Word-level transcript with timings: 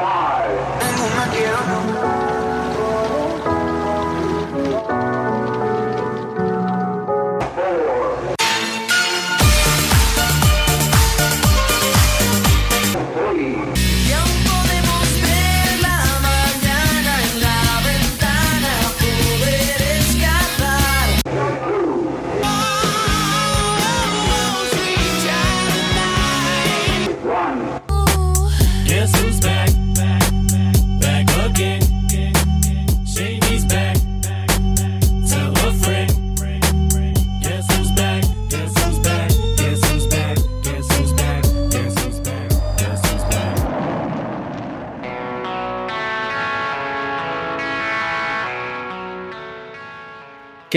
far. 0.00 0.39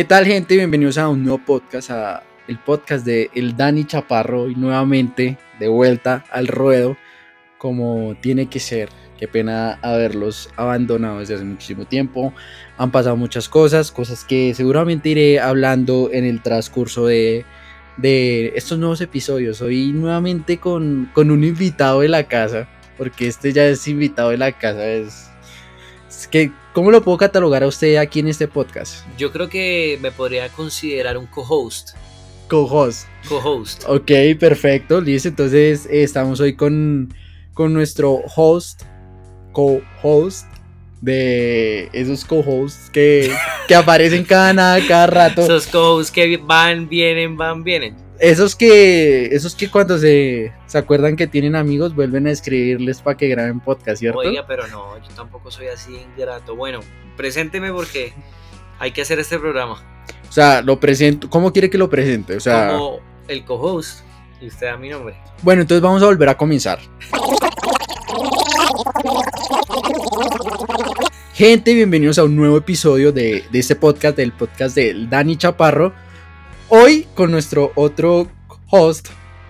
¿Qué 0.03 0.09
tal 0.09 0.25
gente? 0.25 0.57
Bienvenidos 0.57 0.97
a 0.97 1.07
un 1.07 1.23
nuevo 1.23 1.37
podcast, 1.37 1.89
a 1.89 2.23
el 2.49 2.59
podcast 2.59 3.05
de 3.05 3.31
El 3.33 3.55
Dani 3.55 3.85
Chaparro 3.85 4.49
y 4.49 4.55
nuevamente 4.55 5.37
de 5.61 5.69
vuelta 5.69 6.25
al 6.29 6.47
ruedo 6.47 6.97
como 7.57 8.13
tiene 8.19 8.47
que 8.49 8.59
ser. 8.59 8.89
Qué 9.17 9.29
pena 9.29 9.79
haberlos 9.81 10.49
abandonado 10.57 11.19
desde 11.19 11.35
hace 11.35 11.45
muchísimo 11.45 11.85
tiempo. 11.85 12.33
Han 12.77 12.91
pasado 12.91 13.15
muchas 13.15 13.47
cosas, 13.47 13.93
cosas 13.93 14.25
que 14.25 14.53
seguramente 14.53 15.07
iré 15.07 15.39
hablando 15.39 16.09
en 16.11 16.25
el 16.25 16.41
transcurso 16.41 17.05
de, 17.05 17.45
de 17.95 18.51
estos 18.57 18.77
nuevos 18.79 18.99
episodios. 18.99 19.61
Hoy 19.61 19.93
nuevamente 19.93 20.57
con, 20.57 21.11
con 21.13 21.31
un 21.31 21.45
invitado 21.45 22.01
de 22.01 22.09
la 22.09 22.25
casa, 22.25 22.67
porque 22.97 23.29
este 23.29 23.53
ya 23.53 23.65
es 23.67 23.87
invitado 23.87 24.31
de 24.31 24.37
la 24.37 24.51
casa, 24.51 24.85
es 24.85 25.29
¿Cómo 26.73 26.91
lo 26.91 27.03
puedo 27.03 27.17
catalogar 27.17 27.63
a 27.63 27.67
usted 27.67 27.97
aquí 27.97 28.19
en 28.19 28.27
este 28.27 28.47
podcast? 28.47 29.05
Yo 29.17 29.31
creo 29.31 29.49
que 29.49 29.97
me 30.01 30.11
podría 30.11 30.49
considerar 30.49 31.17
un 31.17 31.27
co-host. 31.27 31.91
Co-host. 32.47 33.07
Co-host. 33.27 33.83
Ok, 33.87 34.11
perfecto, 34.39 34.99
listo. 35.01 35.29
Entonces 35.29 35.85
eh, 35.85 36.03
estamos 36.03 36.39
hoy 36.39 36.55
con, 36.55 37.13
con 37.53 37.73
nuestro 37.73 38.21
host, 38.35 38.83
co-host, 39.51 40.47
de 41.01 41.89
esos 41.93 42.25
co-hosts 42.25 42.89
que, 42.89 43.31
que 43.67 43.75
aparecen 43.75 44.23
cada, 44.23 44.85
cada 44.87 45.07
rato. 45.07 45.41
Esos 45.43 45.67
co-hosts 45.67 46.11
que 46.11 46.37
van, 46.37 46.87
vienen, 46.87 47.35
van, 47.37 47.63
vienen 47.63 48.02
esos 48.19 48.55
que, 48.55 49.25
esos 49.27 49.55
que 49.55 49.69
cuando 49.69 49.97
se, 49.97 50.53
se 50.65 50.77
acuerdan 50.77 51.15
que 51.15 51.27
tienen 51.27 51.55
amigos 51.55 51.95
vuelven 51.95 52.27
a 52.27 52.31
escribirles 52.31 53.01
para 53.01 53.17
que 53.17 53.27
graben 53.27 53.59
podcast, 53.59 53.99
¿cierto? 53.99 54.19
Oiga, 54.19 54.45
pero 54.47 54.67
no, 54.67 54.97
yo 54.97 55.09
tampoco 55.15 55.51
soy 55.51 55.67
así 55.67 55.95
ingrato. 55.95 56.55
Bueno, 56.55 56.79
presénteme 57.17 57.71
porque 57.71 58.13
hay 58.79 58.91
que 58.91 59.01
hacer 59.01 59.19
este 59.19 59.39
programa. 59.39 59.81
O 60.29 60.31
sea, 60.31 60.61
lo 60.61 60.79
presento, 60.79 61.29
¿cómo 61.29 61.51
quiere 61.51 61.69
que 61.69 61.77
lo 61.77 61.89
presente? 61.89 62.35
O 62.35 62.39
sea, 62.39 62.69
como 62.69 62.99
el 63.27 63.45
co-host 63.45 64.01
y 64.41 64.47
usted 64.47 64.67
da 64.67 64.77
mi 64.77 64.89
nombre. 64.89 65.15
Bueno, 65.41 65.61
entonces 65.61 65.81
vamos 65.81 66.01
a 66.01 66.05
volver 66.05 66.29
a 66.29 66.37
comenzar. 66.37 66.79
Gente, 71.33 71.73
bienvenidos 71.73 72.19
a 72.19 72.23
un 72.23 72.35
nuevo 72.35 72.57
episodio 72.57 73.11
de, 73.11 73.43
de 73.51 73.59
este 73.59 73.75
podcast, 73.75 74.15
del 74.15 74.31
podcast 74.31 74.75
del 74.75 75.09
Dani 75.09 75.35
Chaparro. 75.35 75.93
Hoy 76.75 77.05
con 77.13 77.29
nuestro 77.29 77.71
otro 77.75 78.27
host, 78.71 79.09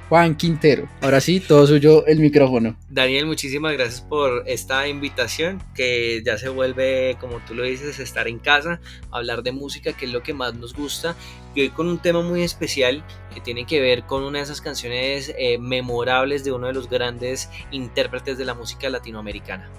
Juan 0.09 0.35
Quintero. 0.35 0.89
Ahora 0.99 1.21
sí, 1.21 1.39
todo 1.39 1.65
suyo 1.65 2.05
el 2.05 2.19
micrófono. 2.19 2.75
Daniel, 2.89 3.27
muchísimas 3.27 3.71
gracias 3.71 4.01
por 4.01 4.43
esta 4.45 4.89
invitación, 4.89 5.63
que 5.73 6.21
ya 6.25 6.37
se 6.37 6.49
vuelve, 6.49 7.15
como 7.21 7.39
tú 7.47 7.55
lo 7.55 7.63
dices, 7.63 7.97
estar 7.99 8.27
en 8.27 8.39
casa, 8.39 8.81
hablar 9.09 9.41
de 9.41 9.53
música, 9.53 9.93
que 9.93 10.03
es 10.03 10.11
lo 10.11 10.21
que 10.21 10.33
más 10.33 10.55
nos 10.55 10.73
gusta, 10.73 11.15
y 11.55 11.61
hoy 11.61 11.69
con 11.69 11.87
un 11.87 11.99
tema 11.99 12.21
muy 12.21 12.43
especial 12.43 13.05
que 13.33 13.39
tiene 13.39 13.65
que 13.65 13.79
ver 13.79 14.03
con 14.03 14.25
una 14.25 14.39
de 14.39 14.43
esas 14.43 14.59
canciones 14.59 15.33
eh, 15.37 15.57
memorables 15.57 16.43
de 16.43 16.51
uno 16.51 16.67
de 16.67 16.73
los 16.73 16.89
grandes 16.89 17.49
intérpretes 17.71 18.37
de 18.37 18.43
la 18.43 18.53
música 18.53 18.89
latinoamericana. 18.89 19.69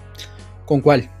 ¿Con 0.65 0.81
cuál? 0.81 1.11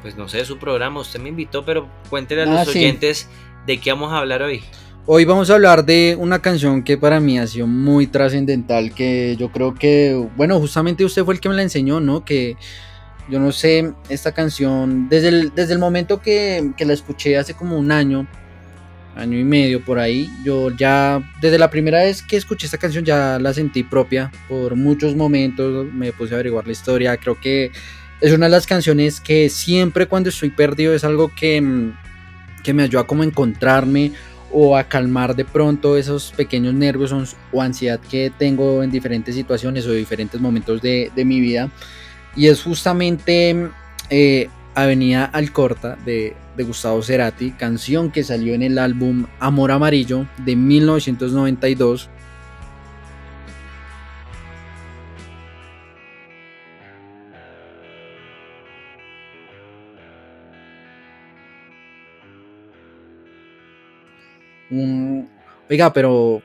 Pues 0.00 0.16
no 0.16 0.30
sé, 0.30 0.46
su 0.46 0.58
programa, 0.58 1.00
usted 1.00 1.20
me 1.20 1.28
invitó, 1.28 1.62
pero 1.66 1.90
cuéntele 2.08 2.44
a 2.44 2.44
ah, 2.44 2.64
los 2.64 2.68
oyentes 2.68 3.28
de 3.66 3.78
qué 3.78 3.92
vamos 3.92 4.14
a 4.14 4.16
hablar 4.16 4.40
hoy. 4.40 4.62
Hoy 5.10 5.24
vamos 5.24 5.48
a 5.48 5.54
hablar 5.54 5.86
de 5.86 6.18
una 6.20 6.40
canción 6.40 6.82
que 6.82 6.98
para 6.98 7.18
mí 7.18 7.38
ha 7.38 7.46
sido 7.46 7.66
muy 7.66 8.08
trascendental, 8.08 8.92
que 8.92 9.36
yo 9.38 9.50
creo 9.50 9.72
que, 9.72 10.12
bueno, 10.36 10.60
justamente 10.60 11.02
usted 11.02 11.24
fue 11.24 11.32
el 11.32 11.40
que 11.40 11.48
me 11.48 11.54
la 11.54 11.62
enseñó, 11.62 11.98
¿no? 11.98 12.26
Que 12.26 12.58
yo 13.30 13.40
no 13.40 13.50
sé, 13.50 13.94
esta 14.10 14.32
canción, 14.32 15.08
desde 15.08 15.28
el, 15.28 15.54
desde 15.54 15.72
el 15.72 15.78
momento 15.78 16.20
que, 16.20 16.72
que 16.76 16.84
la 16.84 16.92
escuché 16.92 17.38
hace 17.38 17.54
como 17.54 17.78
un 17.78 17.90
año, 17.90 18.26
año 19.16 19.38
y 19.38 19.44
medio 19.44 19.82
por 19.82 19.98
ahí, 19.98 20.28
yo 20.44 20.76
ya, 20.76 21.22
desde 21.40 21.56
la 21.56 21.70
primera 21.70 22.00
vez 22.00 22.20
que 22.20 22.36
escuché 22.36 22.66
esta 22.66 22.76
canción 22.76 23.02
ya 23.02 23.38
la 23.38 23.54
sentí 23.54 23.84
propia, 23.84 24.30
por 24.46 24.76
muchos 24.76 25.16
momentos 25.16 25.90
me 25.90 26.12
puse 26.12 26.34
a 26.34 26.36
averiguar 26.36 26.66
la 26.66 26.72
historia, 26.72 27.16
creo 27.16 27.40
que 27.40 27.72
es 28.20 28.30
una 28.30 28.44
de 28.44 28.50
las 28.50 28.66
canciones 28.66 29.22
que 29.22 29.48
siempre 29.48 30.04
cuando 30.04 30.28
estoy 30.28 30.50
perdido 30.50 30.92
es 30.92 31.02
algo 31.02 31.34
que, 31.34 31.92
que 32.62 32.74
me 32.74 32.82
ayuda 32.82 33.04
como 33.04 33.22
a 33.22 33.26
encontrarme 33.26 34.12
o 34.52 34.76
a 34.76 34.84
calmar 34.84 35.36
de 35.36 35.44
pronto 35.44 35.96
esos 35.96 36.32
pequeños 36.36 36.74
nervios 36.74 37.12
o 37.52 37.62
ansiedad 37.62 38.00
que 38.00 38.32
tengo 38.36 38.82
en 38.82 38.90
diferentes 38.90 39.34
situaciones 39.34 39.86
o 39.86 39.92
diferentes 39.92 40.40
momentos 40.40 40.80
de, 40.82 41.10
mi 41.16 41.40
vida. 41.40 41.70
Y 42.36 42.46
es 42.46 42.62
justamente 42.62 43.68
eh, 44.10 44.48
Avenida 44.74 45.24
Alcorta 45.24 45.96
de, 46.04 46.34
de 46.56 46.64
Gustavo 46.64 47.02
Cerati, 47.02 47.52
canción 47.52 48.10
que 48.10 48.24
salió 48.24 48.54
en 48.54 48.62
el 48.62 48.78
álbum 48.78 49.26
Amor 49.40 49.72
Amarillo 49.72 50.26
de 50.44 50.56
1992 50.56 52.08
Oiga, 65.70 65.92
pero 65.92 66.42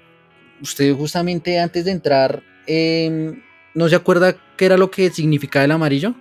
usted 0.61 0.93
justamente 0.93 1.59
antes 1.59 1.85
de 1.85 1.91
entrar, 1.91 2.43
em, 2.67 3.41
¿no 3.73 3.87
se 3.87 3.95
acuerda 3.95 4.35
qué 4.57 4.65
era 4.65 4.77
lo 4.77 4.91
que 4.91 5.09
significaba 5.09 5.65
el 5.65 5.71
amarillo? 5.71 6.15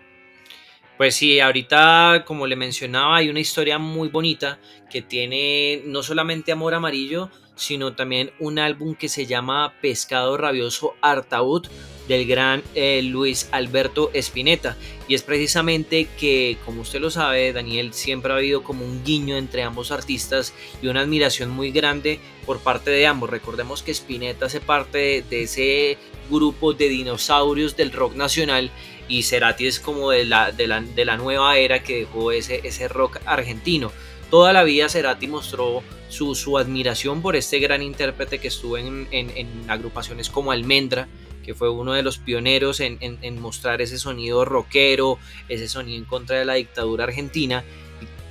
Pues 1.03 1.17
sí, 1.17 1.41
ahorita 1.41 2.23
como 2.25 2.47
le 2.47 2.55
mencionaba 2.55 3.17
hay 3.17 3.29
una 3.29 3.41
historia 3.41 3.77
muy 3.77 4.09
bonita 4.09 4.61
que 4.89 5.03
tiene 5.03 5.83
no 5.85 6.01
solamente 6.05 6.53
Amor 6.53 6.75
Amarillo, 6.75 7.29
sino 7.57 7.97
también 7.97 8.31
un 8.39 8.61
álbum 8.61 8.95
que 8.95 9.09
se 9.09 9.27
llama 9.27 9.75
Pescado 9.83 10.37
Rabioso 10.37 10.95
Artaud 11.01 11.67
del 12.07 12.25
gran 12.27 12.63
eh, 12.77 13.03
Luis 13.03 13.49
Alberto 13.51 14.11
Espineta. 14.13 14.77
Y 15.09 15.15
es 15.15 15.23
precisamente 15.23 16.07
que, 16.19 16.57
como 16.65 16.83
usted 16.83 17.01
lo 17.01 17.11
sabe, 17.11 17.53
Daniel, 17.53 17.93
siempre 17.93 18.33
ha 18.33 18.37
habido 18.37 18.63
como 18.63 18.85
un 18.85 19.03
guiño 19.03 19.37
entre 19.37 19.65
ambos 19.65 19.91
artistas 19.91 20.55
y 20.83 20.87
una 20.87 21.01
admiración 21.01 21.51
muy 21.51 21.73
grande 21.73 22.21
por 22.47 22.61
parte 22.61 22.93
de 22.93 23.07
ambos. 23.09 23.29
Recordemos 23.31 23.83
que 23.83 23.91
Spinetta 23.91 24.47
hace 24.47 24.61
parte 24.61 25.25
de, 25.29 25.43
ese 25.43 25.99
grupo 26.31 26.73
de 26.73 26.89
dinosaurios 26.89 27.77
del 27.77 27.93
rock 27.93 28.15
nacional 28.15 28.71
y 29.13 29.23
Cerati 29.25 29.67
es 29.67 29.79
como 29.79 30.11
de 30.11 30.25
la, 30.25 30.53
de 30.53 30.67
la, 30.67 31.17
nueva 31.17 31.59
era 31.59 31.83
que 31.83 31.99
dejó 32.01 32.33
ese, 32.33 32.61
ese 32.65 32.89
rock 32.89 33.19
argentino. 33.27 33.93
Toda 34.31 34.53
la 34.53 34.65
vida 34.65 34.89
Cerati 34.89 35.27
mostró 35.27 35.83
su, 36.09 36.35
su 36.35 36.57
admiración 36.57 37.21
por 37.21 37.37
este 37.37 37.59
gran 37.59 37.83
intérprete 37.83 38.39
que 38.39 38.49
estuvo 38.49 38.79
en, 38.79 39.07
en 39.11 39.71
agrupaciones 39.71 40.31
como 40.31 40.51
Almendra, 40.51 41.09
que 41.43 41.55
fue 41.55 41.69
uno 41.69 41.93
de 41.93 42.03
los 42.03 42.19
pioneros 42.19 42.81
en, 42.81 42.99
mostrar 43.41 43.83
ese 43.83 43.99
sonido 43.99 44.45
rockero, 44.45 45.19
ese 45.49 45.69
sonido 45.69 45.99
en 45.99 46.05
contra 46.05 46.39
de 46.39 46.45
la 46.45 46.55
dictadura 46.55 47.05
argentina. 47.05 47.65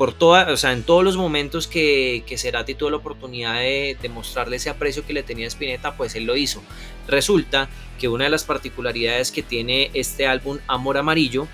Por 0.01 0.13
toda, 0.13 0.51
o 0.51 0.57
sea, 0.57 0.71
en 0.71 0.81
todos 0.81 1.03
los 1.03 1.15
momentos 1.15 1.68
que, 1.68 2.24
que 2.25 2.36
Cerati 2.36 2.74
tuvo 2.74 2.89
la 2.89 2.98
oportunidad 2.98 3.59
de, 3.59 3.95
de, 4.01 4.09
mostrarle 4.09 4.56
ese 4.56 4.71
aprecio 4.71 5.06
que 5.06 5.13
le 5.13 5.21
tenía 5.21 5.45
Spinetta, 5.45 5.95
pues 5.95 6.15
él 6.15 6.24
lo 6.24 6.36
hizo. 6.36 6.63
Resulta 7.07 7.69
que 8.00 8.07
una 8.07 8.24
de 8.24 8.31
las 8.31 8.44
particularidades 8.44 9.31
que 9.31 9.44
tiene 9.44 9.92
este 9.94 10.25
álbum 10.25 10.57
Amor 10.65 10.98
Amarillo 10.98 11.48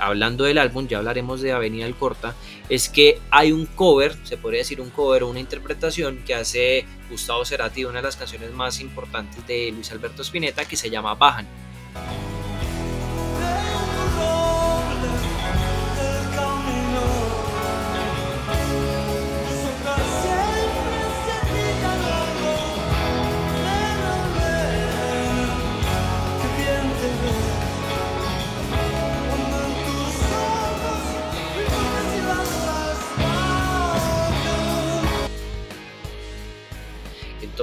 hablando 0.00 0.42
del 0.42 0.58
álbum, 0.58 0.88
ya 0.88 0.98
hablaremos 0.98 1.40
de 1.42 1.52
Avenida 1.52 1.88
Corta, 1.92 2.34
es 2.68 2.88
que 2.88 3.20
hay 3.30 3.52
un 3.52 3.66
cover, 3.66 4.16
se 4.24 4.36
podría 4.36 4.62
decir 4.62 4.80
un 4.80 4.90
cover 4.90 5.22
o 5.22 5.28
una 5.28 5.38
interpretación 5.38 6.24
que 6.26 6.34
hace 6.34 6.86
Gustavo 7.08 7.44
Cerati 7.44 7.82
de 7.82 7.86
una 7.86 8.00
de 8.00 8.06
las 8.06 8.16
canciones 8.16 8.50
más 8.50 8.80
importantes 8.80 9.46
de 9.46 9.70
Luis 9.70 9.92
Alberto 9.92 10.22
Spinetta 10.22 10.64
que 10.64 10.74
se 10.74 10.90
llama 10.90 11.14
Bajan. 11.14 11.46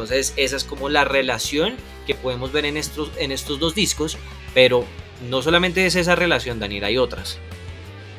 Entonces 0.03 0.33
esa 0.35 0.57
es 0.57 0.65
como 0.65 0.89
la 0.89 1.05
relación 1.05 1.75
que 2.05 2.13
podemos 2.13 2.51
ver 2.51 2.65
en 2.65 2.75
estos, 2.75 3.09
en 3.17 3.31
estos 3.31 3.57
dos 3.57 3.73
discos, 3.73 4.17
pero 4.53 4.83
no 5.29 5.41
solamente 5.41 5.85
es 5.85 5.95
esa 5.95 6.13
relación, 6.13 6.59
Daniel, 6.59 6.83
hay 6.83 6.97
otras. 6.97 7.37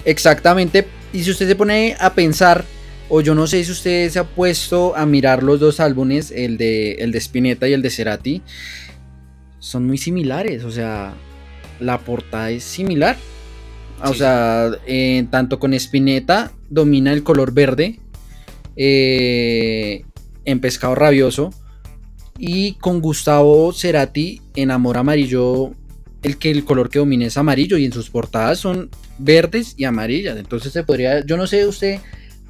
Exactamente, 0.07 0.87
y 1.13 1.23
si 1.23 1.31
usted 1.31 1.47
se 1.47 1.57
pone 1.57 1.95
a 2.01 2.15
pensar, 2.15 2.65
o 3.11 3.21
yo 3.21 3.35
no 3.35 3.47
sé 3.47 3.63
si 3.65 3.71
usted 3.71 4.09
se 4.09 4.19
ha 4.19 4.25
puesto 4.25 4.97
a 4.97 5.05
mirar 5.05 5.43
los 5.43 5.61
dos 5.61 5.79
álbumes, 5.79 6.31
el 6.31 6.57
de, 6.57 6.93
el 6.93 7.13
de 7.13 7.19
Spinetta 7.19 7.69
y 7.69 7.75
el 7.75 7.83
de 7.83 7.91
Cerati, 7.91 8.43
son 9.59 9.87
muy 9.87 9.99
similares, 9.99 10.65
o 10.65 10.71
sea, 10.71 11.13
la 11.81 11.99
portada 11.99 12.51
es 12.51 12.65
similar. 12.65 13.19
O 14.03 14.15
sea, 14.15 14.71
eh, 14.87 15.27
tanto 15.31 15.59
con 15.59 15.75
Spinetta 15.75 16.51
domina 16.71 17.13
el 17.13 17.23
color 17.23 17.53
verde 17.53 18.01
eh, 18.75 20.05
en 20.47 20.61
Pescado 20.61 20.95
Rabioso 20.95 21.53
y 22.39 22.75
con 22.75 23.01
Gustavo 23.01 23.73
Cerati 23.73 24.41
en 24.57 24.71
Amor 24.71 24.99
Amarillo 24.99 25.73
el 26.25 26.39
que 26.39 26.51
el 26.51 26.65
color 26.65 26.89
que 26.89 26.99
domina 26.99 27.27
es 27.27 27.37
amarillo 27.37 27.77
y 27.77 27.85
en 27.85 27.93
sus 27.93 28.09
portadas 28.09 28.59
son 28.59 28.91
verdes 29.19 29.75
y 29.77 29.85
amarillas. 29.85 30.39
Entonces 30.39 30.73
se 30.73 30.83
podría, 30.83 31.25
yo 31.25 31.37
no 31.37 31.47
sé 31.47 31.67
usted, 31.67 32.01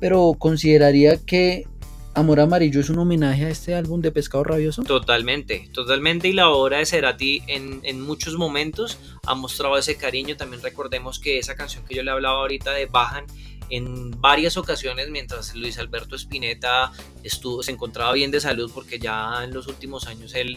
pero 0.00 0.34
consideraría 0.38 1.16
que 1.16 1.66
Amor 2.14 2.38
Amarillo 2.38 2.80
es 2.80 2.90
un 2.90 3.00
homenaje 3.00 3.46
a 3.46 3.48
este 3.48 3.74
álbum 3.74 4.00
de 4.00 4.12
Pescado 4.12 4.44
Rabioso. 4.44 4.84
Totalmente, 4.84 5.68
totalmente. 5.72 6.28
Y 6.28 6.32
la 6.32 6.48
obra 6.50 6.78
de 6.78 6.86
Cerati 6.86 7.42
en, 7.48 7.80
en 7.82 8.00
muchos 8.00 8.36
momentos 8.36 9.00
ha 9.26 9.34
mostrado 9.34 9.76
ese 9.76 9.96
cariño. 9.96 10.36
También 10.36 10.62
recordemos 10.62 11.18
que 11.18 11.38
esa 11.38 11.56
canción 11.56 11.84
que 11.84 11.96
yo 11.96 12.04
le 12.04 12.12
hablaba 12.12 12.38
ahorita 12.38 12.72
de 12.72 12.86
Bajan 12.86 13.24
en 13.70 14.10
varias 14.20 14.56
ocasiones 14.56 15.10
mientras 15.10 15.54
Luis 15.54 15.78
Alberto 15.78 16.16
Spinetta 16.16 16.92
estuvo, 17.22 17.62
se 17.62 17.72
encontraba 17.72 18.12
bien 18.12 18.30
de 18.30 18.40
salud 18.40 18.70
porque 18.72 18.98
ya 18.98 19.42
en 19.44 19.52
los 19.52 19.66
últimos 19.66 20.06
años 20.06 20.34
él, 20.34 20.56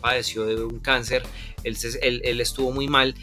padeció 0.00 0.44
de 0.44 0.62
un 0.62 0.80
cáncer, 0.80 1.22
él, 1.64 1.76
él, 2.24 2.40
estuvo 2.40 2.72
muy 2.72 2.88
mal. 2.88 3.14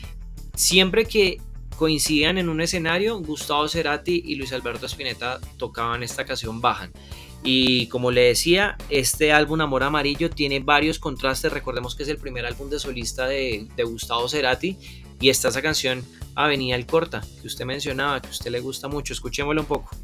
Siempre 0.56 1.06
que 1.06 1.40
coincidían 1.76 2.38
en 2.38 2.50
un 2.50 2.62
escenario, 2.62 3.20
Gustavo 3.20 3.68
Cerati 3.68 4.24
y 4.26 4.36
Luis 4.36 4.52
Alberto 4.54 4.86
Spinetta 4.86 5.40
tocaban 5.58 6.04
esta 6.04 6.26
canción 6.26 6.62
Bajan. 6.62 6.92
Y 7.44 7.88
como 7.88 8.12
le 8.12 8.22
decía, 8.22 8.78
este 8.90 9.32
álbum 9.32 9.62
Amor 9.62 9.84
Amarillo 9.84 10.30
tiene 10.30 10.60
varios 10.60 11.00
contrastes. 11.00 11.54
Recordemos 11.54 11.96
que 11.96 12.04
es 12.04 12.10
el 12.10 12.18
primer 12.18 12.46
álbum 12.46 12.70
de 12.70 12.80
solista 12.80 13.28
de, 13.28 13.68
de 13.76 13.84
Gustavo 13.84 14.28
Cerati 14.28 14.78
y 15.20 15.30
está 15.30 15.50
esa 15.50 15.62
canción 15.62 16.06
Avenida 16.36 16.76
El 16.76 16.86
Corta, 16.86 17.22
que 17.42 17.48
usted 17.48 17.66
mencionaba, 17.66 18.22
que 18.22 18.28
a 18.28 18.32
usted 18.32 18.52
le 18.52 18.60
gusta 18.60 18.88
mucho. 18.88 19.14
Escuchémoslo 19.14 19.62
un 19.62 19.68
poco. 19.68 19.96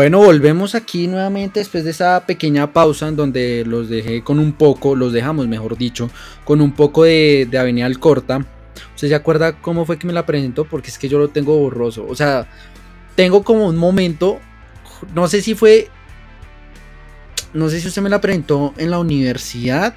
Bueno, 0.00 0.20
volvemos 0.20 0.74
aquí 0.74 1.08
nuevamente 1.08 1.60
después 1.60 1.84
de 1.84 1.90
esa 1.90 2.24
pequeña 2.24 2.72
pausa 2.72 3.06
en 3.06 3.16
donde 3.16 3.64
los 3.66 3.90
dejé 3.90 4.24
con 4.24 4.38
un 4.38 4.54
poco, 4.54 4.96
los 4.96 5.12
dejamos 5.12 5.46
mejor 5.46 5.76
dicho, 5.76 6.08
con 6.46 6.62
un 6.62 6.72
poco 6.72 7.04
de, 7.04 7.46
de 7.50 7.58
Avenida 7.58 7.84
Alcorta. 7.84 8.38
¿Usted 8.94 9.08
se 9.08 9.14
acuerda 9.14 9.60
cómo 9.60 9.84
fue 9.84 9.98
que 9.98 10.06
me 10.06 10.14
la 10.14 10.24
presentó? 10.24 10.64
Porque 10.64 10.88
es 10.88 10.96
que 10.96 11.10
yo 11.10 11.18
lo 11.18 11.28
tengo 11.28 11.54
borroso. 11.58 12.06
O 12.08 12.16
sea, 12.16 12.48
tengo 13.14 13.44
como 13.44 13.66
un 13.66 13.76
momento, 13.76 14.40
no 15.14 15.28
sé 15.28 15.42
si 15.42 15.54
fue, 15.54 15.90
no 17.52 17.68
sé 17.68 17.78
si 17.78 17.88
usted 17.88 18.00
me 18.00 18.08
la 18.08 18.22
presentó 18.22 18.72
en 18.78 18.90
la 18.90 19.00
universidad 19.00 19.94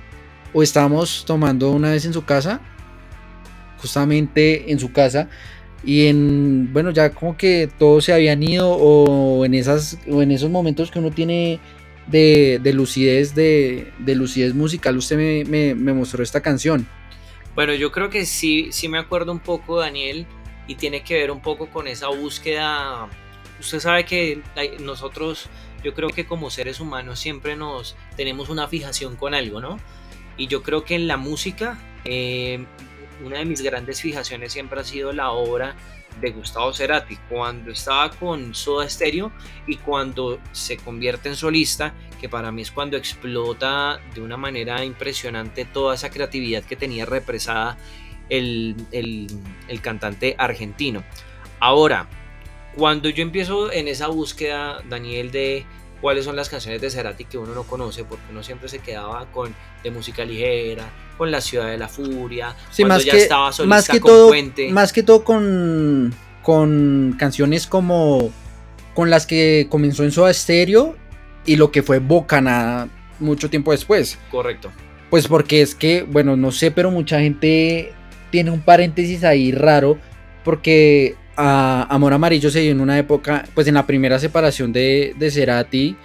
o 0.52 0.64
estábamos 0.64 1.24
tomando 1.26 1.72
una 1.72 1.92
vez 1.92 2.04
en 2.04 2.12
su 2.12 2.26
casa, 2.26 2.60
justamente 3.78 4.70
en 4.70 4.80
su 4.80 4.92
casa 4.92 5.30
y 5.84 6.08
en 6.08 6.72
bueno 6.72 6.92
ya 6.92 7.12
como 7.12 7.36
que 7.36 7.70
todos 7.78 8.06
se 8.06 8.14
habían 8.14 8.42
ido 8.42 8.72
o 8.72 9.46
en 9.46 9.54
esas 9.54 10.00
o 10.10 10.22
en 10.22 10.32
esos 10.32 10.50
momentos 10.50 10.92
que 10.92 11.00
uno 11.00 11.12
tiene 11.12 11.60
de, 12.08 12.60
lucidez 12.74 13.34
de, 13.36 13.92
lucidez 14.06 14.54
musical 14.54 14.98
usted 14.98 15.46
me, 15.46 15.94
mostró 15.94 16.24
esta 16.24 16.42
canción. 16.42 16.88
Bueno 17.56 17.74
yo 17.74 17.92
creo 17.92 18.10
que 18.10 18.26
sí 18.26 18.70
sí 18.72 18.88
me 18.88 18.98
acuerdo 18.98 19.32
un 19.32 19.40
poco 19.40 19.80
Daniel 19.80 20.26
y 20.68 20.76
tiene 20.76 21.04
que 21.04 21.16
ver 21.16 21.32
un 21.32 21.42
poco 21.42 21.68
con 21.68 21.88
esa 21.88 22.08
búsqueda. 22.08 23.10
Usted 23.60 23.80
sabe 23.80 24.06
que 24.06 24.42
nosotros 24.80 25.50
yo 25.84 25.94
creo 25.94 26.10
que 26.10 26.26
como 26.26 26.50
seres 26.50 26.80
humanos 26.80 27.20
siempre 27.20 27.56
nos 27.56 27.96
tenemos 28.16 28.50
una 28.50 28.68
fijación 28.68 29.16
con 29.16 29.34
algo 29.34 29.60
no 29.60 29.80
y 30.38 30.48
yo 30.48 30.64
creo 30.64 30.84
que 30.84 30.96
en 30.96 31.08
la 31.08 31.18
música 31.18 31.78
eh, 32.06 32.66
una 33.24 33.40
de 33.40 33.46
mis 33.46 33.62
grandes 33.62 34.02
fijaciones 34.02 34.54
siempre 34.54 34.80
ha 34.80 34.84
sido 34.84 35.14
la 35.14 35.32
obra 35.32 35.76
de 36.22 36.32
Gustavo 36.32 36.74
Cerati, 36.74 37.18
cuando 37.30 37.72
estaba 37.72 38.10
con 38.12 38.54
Soda 38.54 38.88
Stereo 38.88 39.32
y 39.68 39.78
cuando 39.78 40.40
se 40.52 40.78
convierte 40.78 41.30
en 41.30 41.36
solista, 41.36 41.94
que 42.22 42.30
para 42.30 42.52
mí 42.52 42.62
es 42.62 42.72
cuando 42.72 42.98
explota 42.98 44.00
de 44.14 44.22
una 44.22 44.38
manera 44.38 44.84
impresionante 44.86 45.66
toda 45.66 45.96
esa 45.96 46.10
creatividad 46.10 46.64
que 46.64 46.76
tenía 46.76 47.06
represada 47.06 47.78
el, 48.30 48.76
el 48.92 49.82
cantante 49.82 50.36
argentino. 50.38 51.04
Ahora, 51.60 52.08
cuando 52.76 53.10
yo 53.10 53.22
empiezo 53.22 53.72
en 53.72 53.88
esa 53.88 54.08
búsqueda, 54.08 54.82
Daniel, 54.88 55.32
de 55.32 55.66
cuáles 56.04 56.26
son 56.26 56.36
las 56.36 56.50
canciones 56.50 56.82
de 56.82 56.92
Cerati 56.92 57.24
que 57.24 57.38
uno 57.38 57.56
no 57.56 57.64
conoce, 57.64 58.04
porque 58.04 58.26
uno 58.30 58.44
siempre 58.44 58.68
se 58.68 58.80
quedaba 58.80 59.26
con 59.32 59.56
de 59.84 59.90
música 59.90 60.26
ligera, 60.26 60.84
con 61.18 61.32
La 61.32 61.40
Ciudad 61.40 61.68
de 61.68 61.78
la 61.78 61.88
Furia, 61.88 62.58
cuando 62.76 62.96
más 62.96 63.06
ya 63.06 63.14
que, 63.14 63.18
estaba 63.20 63.54
solista 63.54 63.74
más 63.74 63.88
que 63.88 64.02
con 64.02 64.12
todo, 64.12 64.34
Más 64.72 64.92
que 64.92 65.02
todo 65.02 65.24
con, 65.24 66.14
con 66.42 67.16
canciones 67.18 67.68
como 67.68 68.34
con 68.94 69.10
las 69.10 69.26
que 69.26 69.68
comenzó 69.70 70.04
en 70.04 70.12
Soda 70.12 70.34
Stereo 70.34 70.98
y 71.46 71.56
lo 71.56 71.72
que 71.72 71.82
fue 71.82 72.00
Bocana 72.00 72.90
mucho 73.22 73.50
tiempo 73.50 73.72
después. 73.72 74.20
Correcto. 74.30 74.72
Pues 75.10 75.30
porque 75.30 75.62
es 75.62 75.74
que, 75.74 76.04
bueno, 76.04 76.36
no 76.36 76.52
sé, 76.52 76.72
pero 76.72 76.92
mucha 76.92 77.22
gente 77.22 77.94
tiene 78.30 78.52
un 78.52 78.60
paréntesis 78.60 79.24
ahí 79.24 79.54
raro 79.54 79.98
porque 80.44 81.16
Amor 81.36 82.14
Amarillo 82.14 82.50
se 82.50 82.62
dio 82.62 82.72
en 82.72 82.82
una 82.82 82.98
época, 82.98 83.46
pues 83.54 83.68
en 83.68 83.74
la 83.74 83.88
primera 83.88 84.20
separación 84.20 84.72
de, 84.72 85.14
de 85.18 85.32
Cerati 85.32 85.96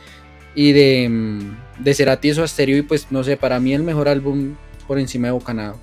y 0.54 0.72
de, 0.72 1.08
mm, 1.08 1.56
de 1.78 1.94
Cerati 1.94 2.30
y 2.30 2.34
su 2.34 2.42
Asterio 2.42 2.76
y 2.76 2.82
pues 2.82 3.08
no 3.10 3.22
sé, 3.22 3.36
para 3.36 3.60
mí 3.60 3.74
el 3.74 3.82
mejor 3.82 4.08
álbum 4.08 4.56
por 4.86 4.98
encima 4.98 5.28
de 5.28 5.32
Bocanado. 5.32 5.78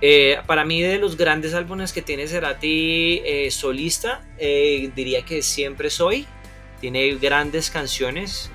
Eh, 0.00 0.38
para 0.46 0.64
mí 0.64 0.82
de 0.82 0.98
los 0.98 1.16
grandes 1.16 1.54
álbumes 1.54 1.92
que 1.92 2.02
tiene 2.02 2.26
Cerati 2.26 3.22
eh, 3.24 3.50
solista, 3.52 4.26
eh, 4.36 4.90
diría 4.96 5.24
que 5.24 5.42
Siempre 5.42 5.90
Soy. 5.90 6.26
Tiene 6.80 7.14
grandes 7.14 7.70
canciones. 7.70 8.50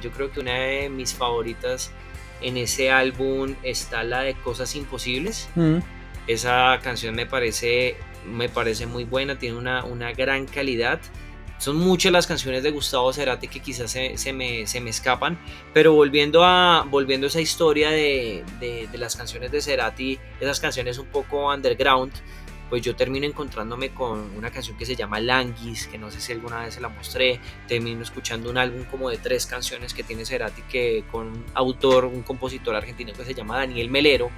yo 0.00 0.10
creo 0.12 0.32
que 0.32 0.40
una 0.40 0.54
de 0.54 0.88
mis 0.88 1.12
favoritas 1.12 1.92
en 2.40 2.56
ese 2.56 2.90
álbum 2.90 3.54
está 3.62 4.02
la 4.04 4.22
de 4.22 4.32
Cosas 4.32 4.74
Imposibles. 4.74 5.50
Mm. 5.54 5.80
Esa 6.26 6.78
canción 6.82 7.14
me 7.14 7.26
parece 7.26 7.96
me 8.26 8.48
parece 8.48 8.86
muy 8.86 9.04
buena, 9.04 9.38
tiene 9.38 9.56
una, 9.56 9.84
una 9.84 10.12
gran 10.12 10.46
calidad. 10.46 11.00
Son 11.62 11.76
muchas 11.76 12.10
las 12.10 12.26
canciones 12.26 12.64
de 12.64 12.72
Gustavo 12.72 13.12
Cerati 13.12 13.46
que 13.46 13.60
quizás 13.60 13.92
se, 13.92 14.32
me, 14.32 14.62
escapan, 14.62 15.38
pero 15.72 15.92
volviendo 15.92 16.44
a, 16.44 16.84
volviendo 16.90 17.26
a 17.26 17.28
esa 17.28 17.40
historia 17.40 17.90
de, 17.90 18.42
las 18.94 19.14
canciones 19.14 19.52
de 19.52 19.62
Cerati, 19.62 20.18
esas 20.40 20.58
canciones 20.58 20.98
un 20.98 21.06
poco 21.06 21.54
underground, 21.54 22.12
pues 22.68 22.82
yo 22.82 22.96
termino 22.96 23.26
encontrándome 23.26 23.90
con 23.90 24.36
una 24.36 24.50
canción 24.50 24.76
que 24.76 24.84
se 24.84 24.96
llama 24.96 25.20
Languis, 25.20 25.86
que 25.86 25.98
no 25.98 26.10
sé 26.10 26.20
si 26.20 26.32
alguna 26.32 26.64
vez 26.64 26.74
se 26.74 26.80
la 26.80 26.88
mostré, 26.88 27.38
termino 27.68 28.02
escuchando 28.02 28.50
un 28.50 28.58
álbum 28.58 28.82
como 28.90 29.08
de 29.08 29.18
tres 29.18 29.46
canciones 29.46 29.94
que 29.94 30.02
tiene 30.02 30.24
Cerati 30.24 30.62
que 30.62 31.04
con 31.12 31.28
un 31.28 31.44
autor, 31.54 32.06
un 32.06 32.24
compositor 32.24 32.74
argentino 32.74 33.12
que 33.12 33.24
se 33.24 33.34
llama 33.34 33.58
Daniel 33.58 33.88
Melero, 33.88 34.32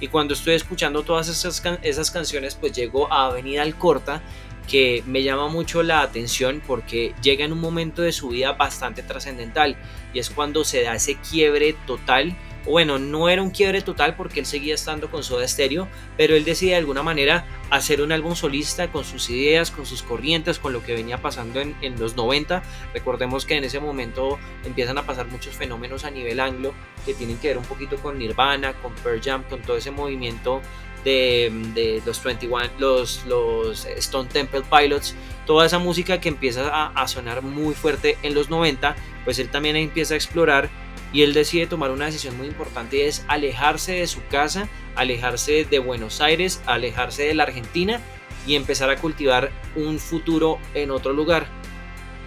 y 0.00 0.08
cuando 0.08 0.34
estoy 0.34 0.54
escuchando 0.54 1.02
todas 1.02 1.28
esas, 1.28 1.62
esas 1.82 2.10
canciones, 2.10 2.54
pues 2.54 2.72
llego 2.72 3.12
a 3.12 3.26
Avenida 3.26 3.62
Alcorta, 3.62 4.22
que 4.68 5.02
me 5.06 5.22
llama 5.22 5.48
mucho 5.48 5.82
la 5.82 6.02
atención 6.02 6.62
porque 6.66 7.14
llega 7.22 7.44
en 7.44 7.52
un 7.52 7.60
momento 7.60 8.02
de 8.02 8.12
su 8.12 8.28
vida 8.28 8.52
bastante 8.52 9.02
trascendental 9.02 9.76
y 10.12 10.18
es 10.18 10.30
cuando 10.30 10.62
se 10.62 10.82
da 10.82 10.94
ese 10.94 11.16
quiebre 11.16 11.74
total 11.86 12.36
bueno, 12.68 12.98
no 12.98 13.28
era 13.28 13.42
un 13.42 13.50
quiebre 13.50 13.80
total 13.82 14.14
porque 14.14 14.40
él 14.40 14.46
seguía 14.46 14.74
estando 14.74 15.10
con 15.10 15.22
Soda 15.22 15.46
Stereo, 15.48 15.88
pero 16.16 16.36
él 16.36 16.44
decide 16.44 16.72
de 16.72 16.76
alguna 16.76 17.02
manera 17.02 17.46
hacer 17.70 18.02
un 18.02 18.12
álbum 18.12 18.34
solista 18.34 18.92
con 18.92 19.04
sus 19.04 19.30
ideas, 19.30 19.70
con 19.70 19.86
sus 19.86 20.02
corrientes, 20.02 20.58
con 20.58 20.72
lo 20.72 20.82
que 20.82 20.94
venía 20.94 21.20
pasando 21.22 21.60
en, 21.60 21.98
los 21.98 22.16
90. 22.16 22.62
Recordemos 22.92 23.46
que 23.46 23.56
en 23.56 23.64
ese 23.64 23.80
momento 23.80 24.38
empiezan 24.64 24.98
a 24.98 25.06
pasar 25.06 25.26
muchos 25.28 25.54
fenómenos 25.56 26.04
a 26.04 26.10
nivel 26.10 26.40
anglo 26.40 26.74
que 27.06 27.14
tienen 27.14 27.38
que 27.38 27.48
ver 27.48 27.58
un 27.58 27.64
poquito 27.64 27.96
con 27.96 28.18
Nirvana, 28.18 28.74
con 28.74 28.92
Pearl 28.96 29.20
Jam, 29.22 29.44
con 29.44 29.62
todo 29.62 29.76
ese 29.76 29.90
movimiento 29.90 30.60
de, 31.04 32.02
los 32.04 32.22
21, 32.22 32.70
los, 32.78 33.24
los 33.26 33.86
Stone 33.86 34.28
Temple 34.28 34.62
Pilots, 34.70 35.14
toda 35.46 35.64
esa 35.64 35.78
música 35.78 36.20
que 36.20 36.28
empieza 36.28 36.68
a, 36.68 36.88
a 36.88 37.08
sonar 37.08 37.40
muy 37.42 37.74
fuerte 37.74 38.18
en 38.22 38.34
los 38.34 38.50
90, 38.50 38.94
pues 39.24 39.38
él 39.38 39.48
también 39.48 39.76
empieza 39.76 40.14
a 40.14 40.16
explorar 40.18 40.68
y 41.12 41.22
él 41.22 41.32
decide 41.32 41.66
tomar 41.66 41.90
una 41.90 42.06
decisión 42.06 42.36
muy 42.36 42.46
importante 42.46 42.98
y 42.98 43.00
es 43.02 43.24
alejarse 43.28 43.92
de 43.92 44.06
su 44.06 44.20
casa, 44.30 44.68
alejarse 44.94 45.64
de 45.64 45.78
Buenos 45.78 46.20
Aires, 46.20 46.60
alejarse 46.66 47.24
de 47.24 47.34
la 47.34 47.44
Argentina 47.44 48.00
y 48.46 48.54
empezar 48.56 48.90
a 48.90 48.96
cultivar 48.96 49.50
un 49.76 49.98
futuro 49.98 50.58
en 50.74 50.90
otro 50.90 51.12
lugar. 51.12 51.46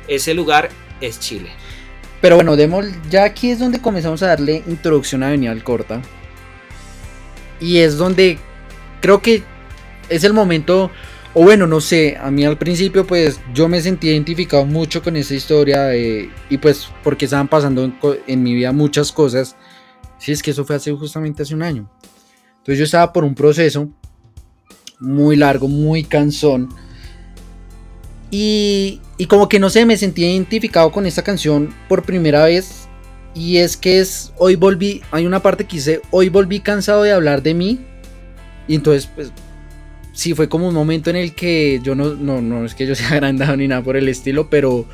Ese 0.07 0.33
lugar 0.33 0.69
es 0.99 1.19
Chile. 1.19 1.49
Pero 2.21 2.35
bueno, 2.35 2.55
demos, 2.55 2.85
ya 3.09 3.23
aquí 3.23 3.51
es 3.51 3.59
donde 3.59 3.81
comenzamos 3.81 4.21
a 4.23 4.27
darle 4.27 4.63
introducción 4.67 5.23
a 5.23 5.27
Avenida 5.27 5.55
Corta. 5.63 6.01
Y 7.59 7.79
es 7.79 7.97
donde 7.97 8.37
creo 8.99 9.21
que 9.21 9.43
es 10.09 10.23
el 10.23 10.33
momento 10.33 10.91
o 11.33 11.43
bueno, 11.43 11.65
no 11.65 11.79
sé, 11.79 12.17
a 12.19 12.29
mí 12.29 12.43
al 12.43 12.57
principio 12.57 13.07
pues 13.07 13.39
yo 13.53 13.69
me 13.69 13.81
sentí 13.81 14.09
identificado 14.09 14.65
mucho 14.65 15.01
con 15.01 15.15
esa 15.15 15.33
historia 15.33 15.95
y 15.95 16.57
pues 16.61 16.89
porque 17.03 17.25
estaban 17.25 17.47
pasando 17.47 17.89
en, 18.27 18.43
mi 18.43 18.53
vida 18.53 18.73
muchas 18.73 19.11
cosas. 19.13 19.55
Si 20.17 20.33
es 20.33 20.43
que 20.43 20.51
eso 20.51 20.65
fue 20.65 20.75
hace 20.75 20.91
justamente 20.91 21.43
hace 21.43 21.55
un 21.55 21.63
año. 21.63 21.89
Entonces 22.57 22.77
yo 22.77 22.83
estaba 22.83 23.13
por 23.13 23.23
un 23.23 23.33
proceso 23.33 23.89
muy 24.99 25.37
largo, 25.37 25.69
muy 25.69 26.03
cansón. 26.03 26.67
Y, 28.29 28.99
y 29.17 29.25
como 29.25 29.47
que 29.47 29.59
no 29.59 29.69
sé, 29.69 29.85
me 29.85 29.97
sentí 29.97 30.25
identificado 30.25 30.91
con 30.91 31.05
esta 31.05 31.21
canción 31.21 31.73
por 31.87 32.03
primera 32.03 32.43
vez. 32.43 32.89
Y 33.33 33.57
es 33.57 33.77
que 33.77 33.99
es, 34.01 34.33
hoy 34.37 34.57
volví, 34.57 35.01
hay 35.11 35.25
una 35.25 35.41
parte 35.41 35.63
que 35.63 35.77
dice, 35.77 36.01
hoy 36.11 36.27
volví 36.27 36.59
cansado 36.59 37.03
de 37.03 37.13
hablar 37.13 37.41
de 37.41 37.53
mí. 37.53 37.79
Y 38.67 38.75
entonces 38.75 39.09
pues 39.15 39.31
sí 40.13 40.33
fue 40.33 40.49
como 40.49 40.67
un 40.67 40.73
momento 40.73 41.09
en 41.09 41.15
el 41.15 41.33
que 41.33 41.79
yo 41.83 41.95
no, 41.95 42.13
no, 42.13 42.41
no 42.41 42.65
es 42.65 42.75
que 42.75 42.85
yo 42.85 42.95
sea 42.95 43.09
agrandado 43.11 43.55
ni 43.57 43.67
nada 43.67 43.83
por 43.83 43.97
el 43.97 44.07
estilo, 44.07 44.49
pero 44.49 44.85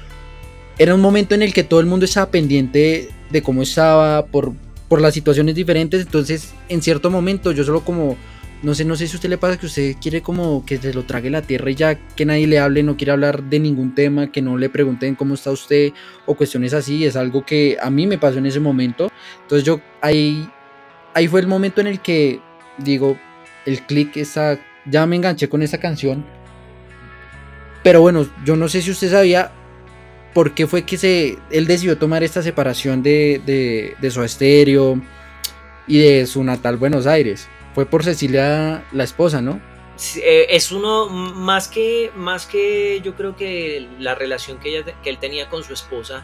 era 0.78 0.94
un 0.94 1.02
momento 1.02 1.36
en 1.36 1.42
el 1.42 1.54
que 1.54 1.64
todo 1.64 1.80
el 1.80 1.88
mundo 1.88 2.06
estaba 2.06 2.30
pendiente 2.30 3.10
de 3.30 3.42
cómo 3.42 3.64
estaba 3.64 4.26
por, 4.28 4.54
por 4.88 5.02
las 5.02 5.14
situaciones 5.14 5.56
diferentes, 5.56 6.02
entonces 6.02 6.54
en 6.70 6.82
cierto 6.82 7.10
momento 7.10 7.52
yo 7.52 7.64
solo 7.64 7.82
como, 7.82 8.16
no 8.62 8.76
sé, 8.76 8.86
no 8.86 8.96
sé 8.96 9.08
si 9.08 9.16
a 9.16 9.18
usted 9.18 9.30
le 9.30 9.38
pasa 9.38 9.58
que 9.58 9.66
usted 9.66 9.96
quiere 10.00 10.22
como 10.22 10.66
que 10.66 10.78
se 10.78 10.94
lo 10.94 11.04
trague 11.04 11.30
la 11.30 11.42
tierra 11.42 11.72
y 11.72 11.76
ya 11.76 11.96
que 11.96 12.26
nadie 12.26 12.46
le 12.46 12.60
hable, 12.60 12.84
no 12.84 12.96
quiere 12.96 13.12
hablar 13.12 13.44
de 13.44 13.60
ningún 13.60 13.96
tema, 13.96 14.32
que 14.32 14.42
no 14.42 14.58
le 14.58 14.70
pregunten 14.70 15.16
cómo 15.16 15.34
está 15.34 15.52
usted 15.52 15.94
o 16.26 16.36
cuestiones 16.36 16.74
así, 16.74 17.06
es 17.06 17.16
algo 17.16 17.44
que 17.44 17.78
a 17.82 17.90
mí 17.90 18.06
me 18.06 18.20
pasó 18.20 18.38
en 18.38 18.46
ese 18.46 18.60
momento, 18.60 19.12
entonces 19.42 19.66
yo 19.66 19.82
ahí, 20.02 20.48
ahí 21.16 21.28
fue 21.28 21.42
el 21.42 21.48
momento 21.48 21.82
en 21.82 21.88
el 21.88 22.02
que 22.02 22.40
digo, 22.78 23.18
el 23.66 23.82
clic, 23.82 24.16
esa 24.18 24.60
ya 24.90 25.06
me 25.06 25.16
enganché 25.16 25.50
con 25.50 25.62
esa 25.62 25.80
canción. 25.80 26.26
Pero 27.84 28.02
bueno, 28.02 28.28
yo 28.44 28.56
no 28.56 28.68
sé 28.70 28.82
si 28.82 28.92
usted 28.92 29.12
sabía 29.12 29.52
por 30.34 30.54
qué 30.54 30.68
fue 30.68 30.84
que 30.84 30.98
se, 30.98 31.38
él 31.50 31.68
decidió 31.68 31.98
tomar 31.98 32.24
esta 32.24 32.42
separación 32.42 33.02
de, 33.02 33.42
de, 33.46 33.96
de 34.00 34.12
su 34.12 34.24
estéreo 34.24 35.02
y 35.88 36.00
de 36.00 36.28
su 36.28 36.44
natal 36.44 36.78
Buenos 36.78 37.08
Aires. 37.08 37.48
Fue 37.74 37.86
por 37.86 38.04
Cecilia, 38.04 38.84
la 38.92 39.04
esposa, 39.04 39.42
¿no? 39.42 39.62
Eh, 40.22 40.48
es 40.50 40.72
uno 40.72 41.10
más 41.10 41.68
que, 41.68 42.12
más 42.16 42.46
que 42.46 43.02
yo 43.04 43.16
creo 43.16 43.36
que 43.36 43.88
la 44.00 44.14
relación 44.16 44.60
que, 44.60 44.70
ella, 44.78 44.94
que 45.02 45.10
él 45.10 45.18
tenía 45.18 45.50
con 45.50 45.64
su 45.64 45.74
esposa, 45.74 46.24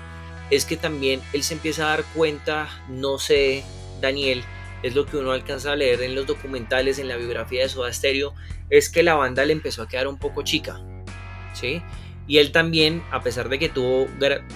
es 0.51 0.65
que 0.65 0.77
también 0.77 1.21
él 1.31 1.43
se 1.43 1.55
empieza 1.55 1.85
a 1.85 1.97
dar 1.97 2.03
cuenta, 2.13 2.69
no 2.89 3.17
sé, 3.17 3.63
Daniel, 3.99 4.43
es 4.83 4.95
lo 4.95 5.05
que 5.05 5.17
uno 5.17 5.31
alcanza 5.31 5.71
a 5.71 5.75
leer 5.75 6.01
en 6.03 6.13
los 6.13 6.27
documentales, 6.27 6.99
en 6.99 7.07
la 7.07 7.15
biografía 7.15 7.63
de 7.63 7.69
Soda 7.69 7.91
Stereo, 7.91 8.33
es 8.69 8.89
que 8.89 9.01
la 9.01 9.15
banda 9.15 9.45
le 9.45 9.53
empezó 9.53 9.81
a 9.81 9.87
quedar 9.87 10.07
un 10.07 10.17
poco 10.17 10.43
chica, 10.43 10.79
¿sí? 11.53 11.81
Y 12.27 12.37
él 12.37 12.51
también, 12.51 13.03
a 13.11 13.21
pesar 13.21 13.49
de 13.49 13.59
que 13.59 13.69
tuvo 13.69 14.07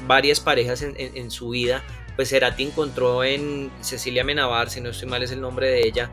varias 0.05 0.39
parejas 0.39 0.81
en, 0.81 1.31
su 1.31 1.49
vida, 1.49 1.83
pues 2.15 2.29
Cerati 2.29 2.63
encontró 2.63 3.23
en 3.23 3.71
Cecilia 3.81 4.23
Menabar, 4.23 4.69
si 4.69 4.79
no 4.79 4.89
estoy 4.89 5.09
mal 5.09 5.23
es 5.23 5.31
el 5.31 5.41
nombre 5.41 5.67
de 5.67 5.85
ella, 5.85 6.09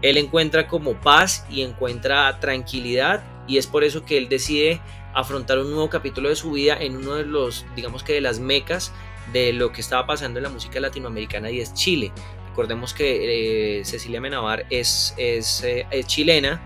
él 0.00 0.16
encuentra 0.16 0.66
como 0.66 1.00
paz 1.00 1.46
y 1.50 1.62
encuentra 1.62 2.40
tranquilidad 2.40 3.22
y 3.46 3.58
es 3.58 3.66
por 3.66 3.84
eso 3.84 4.04
que 4.04 4.16
él 4.16 4.28
decide 4.28 4.80
afrontar 5.14 5.58
un 5.58 5.70
nuevo 5.70 5.88
capítulo 5.88 6.28
de 6.28 6.36
su 6.36 6.52
vida 6.52 6.76
en 6.78 6.96
uno 6.96 7.14
de 7.14 7.24
los, 7.24 7.64
digamos 7.76 8.02
que 8.02 8.14
de 8.14 8.20
las 8.20 8.40
mecas 8.40 8.92
de 9.32 9.52
lo 9.52 9.72
que 9.72 9.80
estaba 9.80 10.06
pasando 10.06 10.38
en 10.38 10.44
la 10.44 10.48
música 10.50 10.80
latinoamericana 10.80 11.50
y 11.50 11.60
es 11.60 11.72
Chile. 11.74 12.12
Recordemos 12.54 12.94
que 12.94 13.80
eh, 13.80 13.84
Cecilia 13.84 14.20
Menabar 14.20 14.64
es, 14.70 15.12
es, 15.16 15.64
eh, 15.64 15.88
es, 15.90 16.06
chilena 16.06 16.62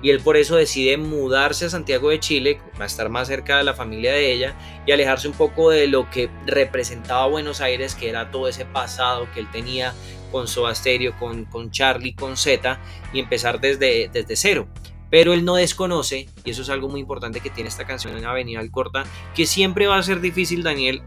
y 0.00 0.10
él 0.10 0.20
por 0.20 0.36
eso 0.36 0.54
decide 0.54 0.96
mudarse 0.98 1.64
a 1.64 1.68
Santiago 1.68 2.10
de 2.10 2.20
Chile, 2.20 2.60
a 2.78 2.84
estar 2.84 3.08
más 3.08 3.26
cerca 3.26 3.58
de 3.58 3.64
la 3.64 3.74
familia 3.74 4.12
de 4.12 4.32
ella 4.32 4.54
y 4.86 4.92
alejarse 4.92 5.26
un 5.26 5.34
poco 5.34 5.70
de 5.70 5.88
lo 5.88 6.08
que 6.10 6.30
representaba 6.46 7.26
Buenos 7.26 7.60
Aires, 7.60 7.96
que 7.96 8.08
era 8.08 8.30
todo 8.30 8.46
ese 8.46 8.66
pasado 8.66 9.26
que 9.34 9.40
él 9.40 9.50
tenía 9.50 9.94
con 10.30 10.46
Soda 10.46 10.76
Stereo, 10.76 11.18
con, 11.18 11.44
con 11.46 11.72
Charlie, 11.72 12.14
con 12.14 12.36
Z 12.36 12.78
y 13.12 13.18
empezar 13.18 13.60
desde, 13.60 14.10
desde 14.12 14.36
cero. 14.36 14.68
Pero 15.10 15.32
él 15.32 15.44
no 15.44 15.56
desconoce, 15.56 16.28
y 16.44 16.50
eso 16.52 16.62
es 16.62 16.70
algo 16.70 16.88
muy 16.88 17.00
importante 17.00 17.40
que 17.40 17.50
tiene 17.50 17.68
esta 17.68 17.84
canción 17.84 18.16
en 18.16 18.26
Avenida 18.26 18.60
Alcorta, 18.60 19.02
que 19.34 19.44
siempre 19.44 19.88
va 19.88 19.98
a 19.98 20.02
ser 20.04 20.20
difícil, 20.20 20.62
Daniel, 20.62 21.02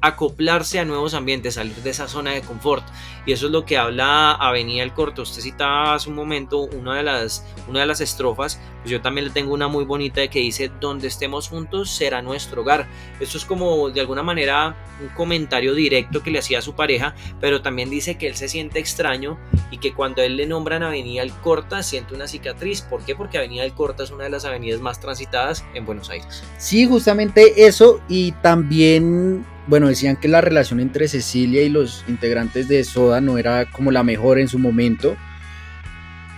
acoplarse 0.00 0.78
a 0.78 0.84
nuevos 0.84 1.14
ambientes, 1.14 1.54
salir 1.54 1.76
de 1.76 1.90
esa 1.90 2.08
zona 2.08 2.32
de 2.32 2.42
confort. 2.42 2.84
Y 3.24 3.32
eso 3.32 3.46
es 3.46 3.52
lo 3.52 3.64
que 3.64 3.76
habla 3.76 4.32
Avenida 4.32 4.82
el 4.82 4.92
Corto. 4.92 5.22
Usted 5.22 5.42
citaba 5.42 5.94
hace 5.94 6.08
un 6.08 6.14
momento 6.14 6.60
una 6.60 6.94
de 6.94 7.02
las, 7.02 7.44
una 7.68 7.80
de 7.80 7.86
las 7.86 8.00
estrofas, 8.00 8.60
pues 8.82 8.90
yo 8.90 9.00
también 9.00 9.26
le 9.26 9.32
tengo 9.32 9.52
una 9.52 9.68
muy 9.68 9.84
bonita 9.84 10.26
que 10.28 10.38
dice, 10.38 10.70
donde 10.80 11.08
estemos 11.08 11.48
juntos 11.48 11.90
será 11.90 12.22
nuestro 12.22 12.62
hogar. 12.62 12.86
Esto 13.18 13.38
es 13.38 13.44
como 13.44 13.90
de 13.90 14.00
alguna 14.00 14.22
manera 14.22 14.76
un 15.00 15.08
comentario 15.08 15.74
directo 15.74 16.22
que 16.22 16.30
le 16.30 16.38
hacía 16.38 16.60
a 16.60 16.62
su 16.62 16.74
pareja, 16.74 17.14
pero 17.40 17.62
también 17.62 17.90
dice 17.90 18.16
que 18.16 18.28
él 18.28 18.36
se 18.36 18.48
siente 18.48 18.78
extraño 18.78 19.38
y 19.70 19.78
que 19.78 19.92
cuando 19.92 20.22
él 20.22 20.36
le 20.36 20.46
nombran 20.46 20.82
Avenida 20.82 21.22
El 21.22 21.32
Corta 21.32 21.82
siente 21.82 22.14
una 22.14 22.28
cicatriz. 22.28 22.82
¿Por 22.82 23.04
qué? 23.04 23.16
Porque 23.16 23.38
Avenida 23.38 23.64
El 23.64 23.72
Corta 23.72 24.04
es 24.04 24.10
una 24.10 24.24
de 24.24 24.30
las 24.30 24.44
avenidas 24.44 24.80
más 24.80 25.00
transitadas 25.00 25.64
en 25.74 25.84
Buenos 25.84 26.10
Aires. 26.10 26.44
Sí, 26.58 26.86
justamente 26.86 27.66
eso 27.66 28.00
y 28.08 28.32
también 28.32 29.44
bueno, 29.66 29.88
decían 29.88 30.16
que 30.16 30.28
la 30.28 30.40
relación 30.40 30.78
entre 30.80 31.08
Cecilia 31.08 31.62
y 31.62 31.68
los 31.68 32.04
integrantes 32.06 32.68
de 32.68 32.84
Soda 32.84 33.20
no 33.20 33.36
era 33.36 33.66
como 33.70 33.90
la 33.90 34.04
mejor 34.04 34.38
en 34.38 34.48
su 34.48 34.58
momento. 34.58 35.16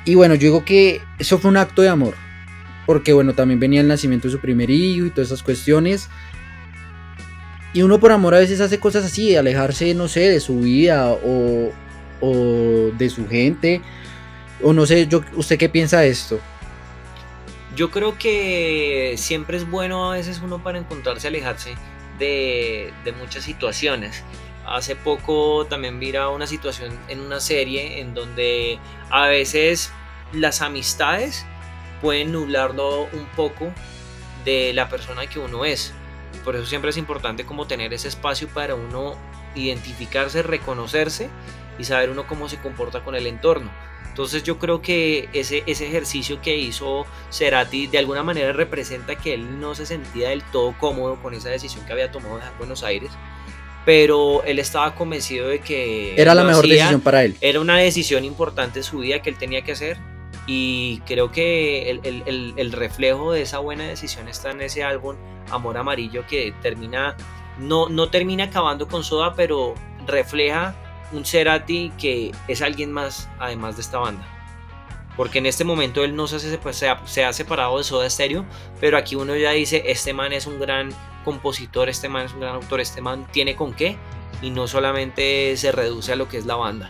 Y 0.04 0.14
bueno, 0.14 0.34
yo 0.34 0.42
digo 0.42 0.64
que 0.64 1.02
eso 1.18 1.38
fue 1.38 1.50
un 1.50 1.58
acto 1.58 1.82
de 1.82 1.90
amor. 1.90 2.14
Porque 2.86 3.12
bueno, 3.12 3.34
también 3.34 3.60
venía 3.60 3.82
el 3.82 3.88
nacimiento 3.88 4.28
de 4.28 4.32
su 4.32 4.40
primer 4.40 4.70
hijo 4.70 5.04
y 5.04 5.10
todas 5.10 5.28
esas 5.28 5.42
cuestiones. 5.42 6.08
Y 7.74 7.82
uno 7.82 8.00
por 8.00 8.12
amor 8.12 8.34
a 8.34 8.38
veces 8.38 8.62
hace 8.62 8.80
cosas 8.80 9.04
así, 9.04 9.36
alejarse, 9.36 9.94
no 9.94 10.08
sé, 10.08 10.20
de 10.20 10.40
su 10.40 10.60
vida 10.60 11.10
o, 11.10 11.70
o 12.22 12.90
de 12.96 13.10
su 13.10 13.28
gente. 13.28 13.82
O 14.62 14.72
no 14.72 14.86
sé, 14.86 15.06
yo, 15.06 15.22
¿usted 15.34 15.58
qué 15.58 15.68
piensa 15.68 16.00
de 16.00 16.08
esto? 16.08 16.40
Yo 17.76 17.90
creo 17.90 18.16
que 18.16 19.14
siempre 19.18 19.58
es 19.58 19.70
bueno 19.70 20.10
a 20.10 20.16
veces 20.16 20.40
uno 20.42 20.62
para 20.62 20.78
encontrarse, 20.78 21.28
alejarse 21.28 21.74
de, 22.18 22.92
muchas 23.18 23.44
situaciones. 23.44 24.24
Hace 24.66 24.96
poco 24.96 25.66
también 25.66 25.98
mira 25.98 26.28
una 26.28 26.46
situación 26.46 26.98
en 27.08 27.20
una 27.20 27.40
serie 27.40 28.00
en 28.00 28.14
donde 28.14 28.78
a 29.10 29.26
veces 29.26 29.92
las 30.32 30.60
amistades 30.60 31.46
pueden 32.02 32.32
nublarlo 32.32 33.04
un 33.04 33.26
poco 33.34 33.72
de 34.44 34.72
la 34.74 34.88
persona 34.88 35.26
que 35.26 35.38
uno 35.38 35.64
es. 35.64 35.94
Por 36.44 36.54
eso 36.54 36.66
siempre 36.66 36.90
es 36.90 36.96
importante 36.96 37.46
como 37.46 37.66
tener 37.66 37.94
ese 37.94 38.08
espacio 38.08 38.48
para 38.48 38.74
uno 38.74 39.16
identificarse, 39.54 40.42
reconocerse 40.42 41.30
y 41.78 41.84
saber 41.84 42.10
uno 42.10 42.26
cómo 42.26 42.48
se 42.48 42.58
comporta 42.58 43.02
con 43.02 43.14
el 43.14 43.26
entorno. 43.26 43.70
Entonces 44.08 44.42
yo 44.42 44.58
creo 44.58 44.82
que 44.82 45.28
ese, 45.32 45.62
ese 45.66 45.86
ejercicio 45.86 46.40
que 46.40 46.56
hizo 46.56 47.06
Cerati 47.30 47.86
de 47.86 47.98
alguna 47.98 48.22
manera 48.22 48.52
representa 48.52 49.14
que 49.14 49.34
él 49.34 49.60
no 49.60 49.74
se 49.74 49.86
sentía 49.86 50.30
del 50.30 50.42
todo 50.42 50.74
cómodo 50.78 51.22
con 51.22 51.34
esa 51.34 51.50
decisión 51.50 51.86
que 51.86 51.92
había 51.92 52.10
tomado 52.10 52.38
de 52.38 52.44
Buenos 52.58 52.82
Aires, 52.82 53.10
pero 53.84 54.42
él 54.44 54.58
estaba 54.58 54.94
convencido 54.94 55.48
de 55.48 55.60
que... 55.60 56.20
Era 56.20 56.34
la 56.34 56.42
mejor 56.42 56.66
decisión 56.66 57.00
para 57.00 57.24
él. 57.24 57.36
Era 57.40 57.60
una 57.60 57.78
decisión 57.78 58.24
importante 58.24 58.80
en 58.80 58.84
su 58.84 58.98
vida 58.98 59.22
que 59.22 59.30
él 59.30 59.38
tenía 59.38 59.62
que 59.62 59.72
hacer 59.72 59.98
y 60.46 61.00
creo 61.06 61.30
que 61.30 61.90
el, 61.90 62.00
el, 62.04 62.54
el 62.56 62.72
reflejo 62.72 63.32
de 63.32 63.42
esa 63.42 63.58
buena 63.58 63.86
decisión 63.86 64.28
está 64.28 64.50
en 64.50 64.62
ese 64.62 64.82
álbum 64.82 65.14
Amor 65.50 65.78
Amarillo 65.78 66.26
que 66.26 66.52
termina, 66.60 67.16
no, 67.58 67.88
no 67.88 68.10
termina 68.10 68.44
acabando 68.44 68.88
con 68.88 69.04
Soda, 69.04 69.34
pero 69.34 69.74
refleja 70.06 70.74
un 71.12 71.24
Cerati 71.24 71.92
que 71.98 72.32
es 72.48 72.62
alguien 72.62 72.92
más 72.92 73.28
además 73.38 73.76
de 73.76 73.82
esta 73.82 73.98
banda. 73.98 74.26
Porque 75.16 75.38
en 75.38 75.46
este 75.46 75.64
momento 75.64 76.04
él 76.04 76.14
no 76.14 76.28
se, 76.28 76.36
hace, 76.36 76.58
pues, 76.58 76.76
se, 76.76 77.24
ha, 77.24 77.32
separado 77.32 77.76
de 77.78 77.84
Soda 77.84 78.08
Stereo, 78.08 78.44
pero 78.80 78.96
aquí 78.96 79.16
uno 79.16 79.34
ya 79.36 79.50
dice, 79.50 79.82
este 79.86 80.12
man 80.12 80.32
es 80.32 80.46
un 80.46 80.60
gran 80.60 80.90
compositor, 81.24 81.88
este 81.88 82.08
man 82.08 82.26
es 82.26 82.32
un 82.32 82.40
gran 82.40 82.54
autor, 82.54 82.80
este 82.80 83.00
man 83.00 83.26
tiene 83.32 83.56
con 83.56 83.74
qué, 83.74 83.96
y 84.42 84.50
no 84.50 84.68
solamente 84.68 85.56
se 85.56 85.72
reduce 85.72 86.12
a 86.12 86.16
lo 86.16 86.28
que 86.28 86.38
es 86.38 86.46
la 86.46 86.54
banda. 86.54 86.88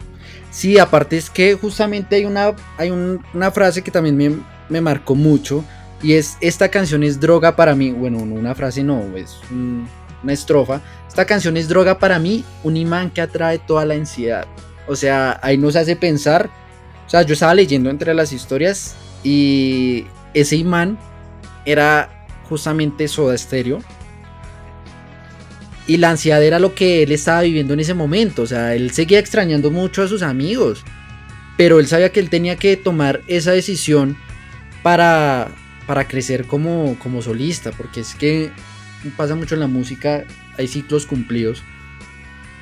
Sí, 0.50 0.78
aparte 0.78 1.16
es 1.16 1.30
que 1.30 1.54
justamente 1.54 2.16
hay 2.16 2.26
una, 2.26 2.54
hay 2.76 2.90
una 2.90 3.50
frase 3.50 3.82
que 3.82 3.90
también 3.90 4.16
me, 4.16 4.36
me, 4.68 4.82
marcó 4.82 5.14
mucho, 5.14 5.64
y 6.02 6.12
es, 6.12 6.36
esta 6.42 6.68
canción 6.68 7.02
es 7.04 7.18
droga 7.18 7.56
para 7.56 7.74
mí, 7.74 7.92
bueno, 7.92 8.18
una 8.18 8.54
frase 8.54 8.84
no, 8.84 9.16
es 9.16 9.38
una 9.50 10.32
estrofa, 10.34 10.82
esta 11.08 11.24
canción 11.24 11.56
es 11.56 11.68
droga 11.68 11.98
para 11.98 12.18
mí, 12.18 12.44
un 12.62 12.76
imán 12.76 13.10
que 13.10 13.20
atrae 13.20 13.58
toda 13.58 13.84
la 13.84 13.94
ansiedad. 13.94 14.46
O 14.86 14.94
sea, 14.94 15.40
ahí 15.42 15.58
nos 15.58 15.74
hace 15.74 15.96
pensar. 15.96 16.50
O 17.06 17.10
sea, 17.10 17.22
yo 17.22 17.32
estaba 17.32 17.54
leyendo 17.54 17.90
entre 17.90 18.14
las 18.14 18.32
historias 18.32 18.94
y 19.24 20.06
ese 20.34 20.56
imán 20.56 20.98
era 21.64 22.26
justamente 22.48 23.08
Soda 23.08 23.36
Stereo. 23.36 23.80
Y 25.86 25.96
la 25.96 26.10
ansiedad 26.10 26.42
era 26.42 26.58
lo 26.58 26.74
que 26.74 27.02
él 27.02 27.12
estaba 27.12 27.42
viviendo 27.42 27.72
en 27.72 27.80
ese 27.80 27.94
momento. 27.94 28.42
O 28.42 28.46
sea, 28.46 28.74
él 28.74 28.90
seguía 28.90 29.18
extrañando 29.18 29.70
mucho 29.70 30.02
a 30.02 30.08
sus 30.08 30.22
amigos. 30.22 30.84
Pero 31.56 31.80
él 31.80 31.86
sabía 31.86 32.12
que 32.12 32.20
él 32.20 32.30
tenía 32.30 32.56
que 32.56 32.76
tomar 32.76 33.22
esa 33.26 33.52
decisión 33.52 34.16
para, 34.82 35.48
para 35.86 36.06
crecer 36.06 36.44
como, 36.44 36.96
como 36.98 37.22
solista. 37.22 37.72
Porque 37.72 38.00
es 38.00 38.14
que 38.14 38.50
pasa 39.16 39.34
mucho 39.34 39.54
en 39.54 39.60
la 39.60 39.66
música 39.66 40.24
hay 40.58 40.68
ciclos 40.68 41.06
cumplidos. 41.06 41.62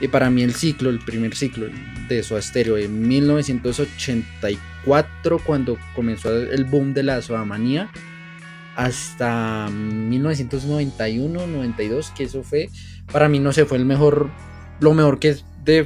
Y 0.00 0.06
para 0.08 0.30
mí 0.30 0.42
el 0.42 0.54
ciclo, 0.54 0.90
el 0.90 0.98
primer 0.98 1.34
ciclo 1.34 1.68
de 2.06 2.22
Soda 2.22 2.42
Stereo 2.42 2.76
de 2.76 2.88
1984, 2.88 5.38
cuando 5.38 5.78
comenzó 5.94 6.36
el 6.36 6.64
boom 6.64 6.92
de 6.92 7.02
la 7.02 7.22
Sodamanía, 7.22 7.90
hasta 8.76 9.70
1991, 9.70 11.46
92, 11.46 12.10
que 12.10 12.24
eso 12.24 12.42
fue, 12.42 12.68
para 13.10 13.30
mí 13.30 13.38
no 13.38 13.52
sé, 13.52 13.64
fue 13.64 13.78
el 13.78 13.86
mejor, 13.86 14.28
lo 14.80 14.92
mejor 14.92 15.18
que 15.18 15.36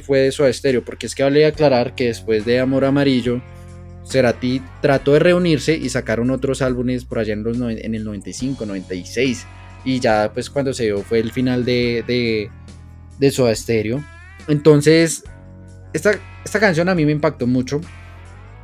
fue 0.03 0.19
de 0.19 0.33
Soda 0.33 0.51
porque 0.85 1.07
es 1.07 1.15
que 1.15 1.23
vale 1.23 1.45
aclarar 1.45 1.95
que 1.95 2.07
después 2.07 2.43
de 2.43 2.59
Amor 2.59 2.83
Amarillo, 2.83 3.41
Cerati 4.05 4.61
trató 4.81 5.13
de 5.13 5.19
reunirse 5.19 5.77
y 5.77 5.87
sacaron 5.87 6.31
otros 6.31 6.61
álbumes 6.61 7.05
por 7.05 7.19
allá 7.19 7.31
en, 7.33 7.43
los, 7.43 7.57
en 7.57 7.95
el 7.95 8.03
95, 8.03 8.65
96 8.65 9.47
y 9.83 9.99
ya 9.99 10.31
pues 10.33 10.49
cuando 10.49 10.73
se 10.73 10.83
dio 10.85 11.01
fue 11.01 11.19
el 11.19 11.31
final 11.31 11.65
de, 11.65 12.03
de, 12.07 12.49
de. 13.19 14.03
Entonces, 14.47 15.23
esta, 15.93 16.19
esta 16.43 16.59
canción 16.59 16.89
a 16.89 16.95
mí 16.95 17.05
me 17.05 17.11
impactó 17.11 17.47
mucho. 17.47 17.81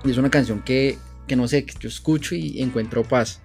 Es 0.04 0.18
una 0.18 0.30
canción 0.30 0.62
que, 0.62 0.98
que 1.28 1.36
no 1.36 1.48
sé, 1.48 1.66
que 1.66 1.74
yo 1.80 1.90
escucho 1.90 2.36
y 2.36 2.62
encuentro 2.62 3.04
paz. 3.04 3.42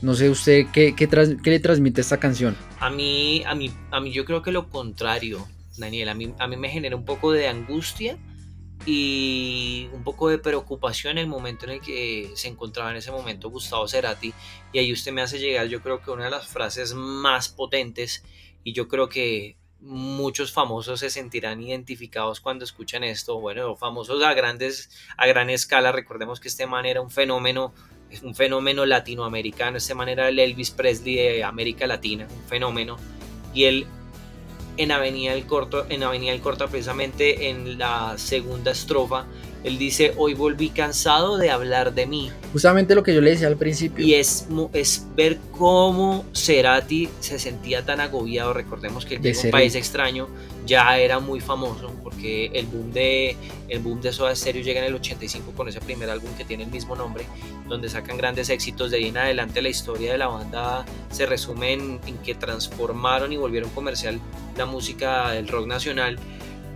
No 0.00 0.14
sé 0.14 0.30
usted 0.30 0.66
qué, 0.72 0.94
qué, 0.94 1.08
le 1.42 1.60
transmite 1.60 2.00
esta 2.00 2.18
canción. 2.18 2.56
A 2.78 2.88
mí, 2.90 3.42
a 3.44 3.54
mí, 3.54 3.72
a 3.90 4.00
mí 4.00 4.12
yo 4.12 4.24
creo 4.24 4.42
que 4.42 4.52
lo 4.52 4.68
contrario, 4.68 5.46
Daniel. 5.76 6.08
A 6.08 6.14
mí, 6.14 6.32
a 6.38 6.46
mí 6.46 6.56
me 6.56 6.68
genera 6.68 6.94
un 6.94 7.04
poco 7.04 7.32
de 7.32 7.48
angustia 7.48 8.16
y 8.86 9.88
un 9.92 10.02
poco 10.02 10.28
de 10.28 10.38
preocupación 10.38 11.12
en 11.12 11.18
el 11.18 11.26
momento 11.26 11.66
en 11.66 11.72
el 11.72 11.80
que 11.80 12.30
se 12.34 12.48
encontraba 12.48 12.90
en 12.90 12.96
ese 12.96 13.10
momento 13.10 13.50
Gustavo 13.50 13.88
Cerati. 13.88 14.32
Y 14.72 14.78
ahí 14.78 14.92
usted 14.92 15.12
me 15.12 15.22
hace 15.22 15.38
llegar 15.38 15.66
yo 15.66 15.82
creo 15.82 16.00
que 16.00 16.10
una 16.10 16.24
de 16.24 16.30
las 16.30 16.46
frases 16.46 16.94
más 16.94 17.48
potentes 17.48 18.24
y 18.64 18.72
yo 18.72 18.88
creo 18.88 19.08
que 19.08 19.56
muchos 19.80 20.52
famosos 20.52 21.00
se 21.00 21.10
sentirán 21.10 21.62
identificados 21.62 22.40
cuando 22.40 22.64
escuchan 22.64 23.04
esto, 23.04 23.38
bueno, 23.38 23.76
famosos 23.76 24.22
a 24.24 24.34
grandes 24.34 24.90
a 25.16 25.26
gran 25.26 25.50
escala, 25.50 25.92
recordemos 25.92 26.40
que 26.40 26.48
este 26.48 26.66
man 26.66 26.84
era 26.84 27.00
un 27.00 27.10
fenómeno 27.10 27.72
un 28.22 28.34
fenómeno 28.34 28.86
latinoamericano, 28.86 29.76
este 29.76 29.94
man 29.94 30.08
era 30.08 30.28
el 30.28 30.38
Elvis 30.38 30.70
Presley 30.70 31.16
de 31.16 31.44
América 31.44 31.86
Latina, 31.86 32.26
un 32.30 32.48
fenómeno. 32.48 32.96
Y 33.52 33.64
él 33.64 33.86
en 34.78 34.92
Avenida 34.92 35.32
del 35.32 35.44
Corto, 35.44 35.86
en 35.88 36.02
Avenida 36.02 36.32
del 36.32 36.40
Corto 36.40 36.68
precisamente 36.68 37.50
en 37.50 37.78
la 37.78 38.14
segunda 38.16 38.70
estrofa, 38.70 39.26
él 39.64 39.78
dice, 39.78 40.14
hoy 40.16 40.34
volví 40.34 40.70
cansado 40.70 41.36
de 41.36 41.50
hablar 41.50 41.94
de 41.94 42.06
mí. 42.06 42.30
Justamente 42.52 42.94
lo 42.94 43.02
que 43.02 43.14
yo 43.14 43.20
le 43.20 43.30
decía 43.30 43.48
al 43.48 43.56
principio. 43.56 44.04
Y 44.04 44.14
es, 44.14 44.46
es 44.72 45.06
ver 45.16 45.38
cómo 45.52 46.24
Cerati 46.32 47.08
se 47.20 47.38
sentía 47.38 47.84
tan 47.84 48.00
agobiado. 48.00 48.52
Recordemos 48.52 49.04
que 49.04 49.16
el 49.16 49.36
un 49.36 49.50
país 49.50 49.74
extraño 49.74 50.28
ya 50.64 50.98
era 50.98 51.18
muy 51.18 51.40
famoso 51.40 51.92
porque 52.02 52.50
el 52.52 52.66
boom 52.66 52.92
de 52.92 53.36
el 53.68 53.80
boom 53.80 54.00
de 54.00 54.12
Soda 54.12 54.34
Stereo 54.34 54.62
llega 54.62 54.80
en 54.80 54.86
el 54.86 54.94
85 54.94 55.52
con 55.52 55.68
ese 55.68 55.80
primer 55.80 56.10
álbum 56.10 56.30
que 56.36 56.44
tiene 56.44 56.64
el 56.64 56.70
mismo 56.70 56.94
nombre, 56.94 57.24
donde 57.68 57.88
sacan 57.88 58.16
grandes 58.16 58.50
éxitos. 58.50 58.90
De 58.90 58.98
ahí 58.98 59.06
en 59.06 59.16
adelante 59.16 59.62
la 59.62 59.70
historia 59.70 60.12
de 60.12 60.18
la 60.18 60.28
banda 60.28 60.84
se 61.10 61.26
resume 61.26 61.72
en, 61.72 62.00
en 62.06 62.18
que 62.18 62.34
transformaron 62.34 63.32
y 63.32 63.36
volvieron 63.36 63.70
comercial 63.70 64.20
la 64.56 64.66
música 64.66 65.30
del 65.32 65.48
rock 65.48 65.66
nacional 65.66 66.18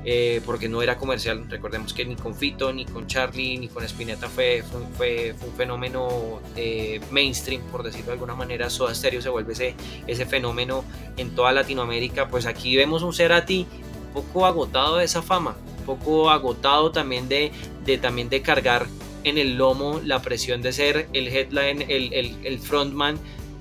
eh, 0.05 0.41
porque 0.45 0.69
no 0.69 0.83
era 0.83 0.97
comercial. 0.97 1.45
Recordemos 1.49 1.93
que 1.93 2.05
ni 2.05 2.17
con 2.17 2.35
Fito, 2.35 2.73
ni 2.73 2.85
con 2.85 3.07
Charlie, 3.07 3.59
ni 3.59 3.69
con 3.69 3.85
Spinetta 3.85 4.29
fue, 4.29 4.63
fue, 4.97 5.35
fue 5.39 5.49
un 5.49 5.55
fenómeno 5.55 6.41
eh, 6.57 7.01
mainstream, 7.11 7.63
por 7.71 7.83
decirlo 7.83 8.07
de 8.07 8.13
alguna 8.13 8.35
manera. 8.35 8.69
Soda 8.71 8.95
Stereo 8.95 9.23
se 9.23 9.29
vuelve 9.29 9.53
ese, 9.53 9.75
ese 10.07 10.27
fenómeno 10.27 10.85
en 11.17 11.35
toda 11.35 11.53
Latinoamérica. 11.53 12.29
Pues 12.29 12.47
aquí 12.47 12.77
vemos 12.77 13.03
un 13.03 13.13
Cerati 13.13 13.67
un 14.07 14.13
poco 14.13 14.47
agotado 14.47 14.97
de 14.97 15.05
esa 15.05 15.23
fama, 15.23 15.57
un 15.79 15.85
poco 15.85 16.31
agotado 16.31 16.91
también 16.91 17.29
de, 17.29 17.53
de, 17.85 17.99
también 17.99 18.29
de 18.29 18.43
cargar 18.43 18.87
en 19.25 19.39
el 19.39 19.57
lomo 19.57 20.01
la 20.05 20.21
presión 20.21 20.63
de 20.63 20.73
ser 20.73 21.09
el 21.13 21.29
headline, 21.29 21.83
el, 21.83 22.13
el, 22.13 22.37
el 22.45 22.59
frontman 22.59 23.19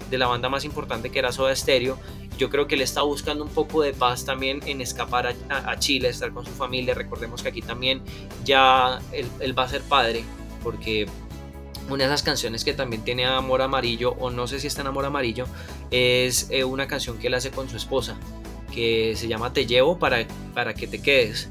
de 0.09 0.17
la 0.17 0.27
banda 0.27 0.49
más 0.49 0.65
importante 0.65 1.09
que 1.09 1.19
era 1.19 1.31
Soda 1.31 1.55
Stereo 1.55 1.97
yo 2.41 2.49
creo 2.49 2.65
que 2.65 2.73
él 2.73 2.81
está 2.81 3.03
buscando 3.03 3.43
un 3.43 3.51
poco 3.51 3.83
de 3.83 3.93
paz 3.93 4.25
también 4.25 4.61
en 4.65 4.81
escapar 4.81 5.35
a, 5.47 5.77
Chile, 5.77 6.09
estar 6.09 6.33
con 6.33 6.43
su 6.43 6.51
familia. 6.51 6.95
Recordemos 6.95 7.43
que 7.43 7.49
aquí 7.49 7.61
también 7.61 8.01
ya 8.43 8.99
él, 9.11 9.57
va 9.57 9.65
a 9.65 9.67
ser 9.67 9.83
padre, 9.83 10.23
porque 10.63 11.05
una 11.87 12.05
de 12.05 12.09
esas 12.09 12.23
canciones 12.23 12.65
que 12.65 12.73
también 12.73 13.03
tiene 13.03 13.27
Amor 13.27 13.61
Amarillo, 13.61 14.15
o 14.19 14.31
no 14.31 14.47
sé 14.47 14.59
si 14.59 14.65
está 14.65 14.81
en 14.81 14.87
Amor 14.87 15.05
Amarillo, 15.05 15.45
es 15.91 16.47
eh, 16.49 16.63
una 16.63 16.87
canción 16.87 17.19
que 17.19 17.27
él 17.27 17.35
hace 17.35 17.51
con 17.51 17.69
su 17.69 17.77
esposa, 17.77 18.17
que 18.73 19.13
se 19.15 19.27
llama 19.27 19.53
Te 19.53 19.67
llevo 19.67 19.99
para, 19.99 20.25
para 20.55 20.73
que 20.73 20.87
te 20.87 20.99
quedes. 20.99 21.47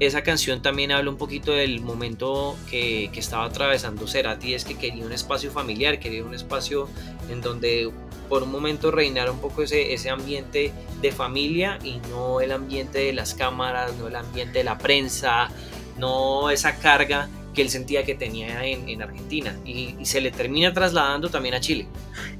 Esa 0.00 0.22
canción 0.22 0.62
también 0.62 0.92
habla 0.92 1.10
un 1.10 1.18
poquito 1.18 1.52
del 1.52 1.82
momento 1.82 2.56
que, 2.70 3.10
que 3.12 3.20
estaba 3.20 3.44
atravesando 3.44 4.06
Cerati, 4.08 4.54
es 4.54 4.64
que 4.64 4.78
quería 4.78 5.04
un 5.04 5.12
espacio 5.12 5.50
familiar, 5.50 6.00
quería 6.00 6.24
un 6.24 6.34
espacio 6.34 6.88
en 7.28 7.42
donde 7.42 7.92
por 8.32 8.44
un 8.44 8.50
momento 8.50 8.90
reinar 8.90 9.30
un 9.30 9.40
poco 9.40 9.62
ese, 9.62 9.92
ese 9.92 10.08
ambiente 10.08 10.72
de 11.02 11.12
familia 11.12 11.78
y 11.84 12.00
no 12.08 12.40
el 12.40 12.52
ambiente 12.52 13.00
de 13.00 13.12
las 13.12 13.34
cámaras, 13.34 13.94
no 13.98 14.08
el 14.08 14.16
ambiente 14.16 14.60
de 14.60 14.64
la 14.64 14.78
prensa, 14.78 15.50
no 15.98 16.48
esa 16.48 16.76
carga 16.76 17.28
que 17.52 17.60
él 17.60 17.68
sentía 17.68 18.06
que 18.06 18.14
tenía 18.14 18.64
en, 18.64 19.02
Argentina 19.02 19.54
y, 19.66 19.96
se 20.04 20.22
le 20.22 20.30
termina 20.30 20.72
trasladando 20.72 21.28
también 21.28 21.56
a 21.56 21.60
Chile. 21.60 21.86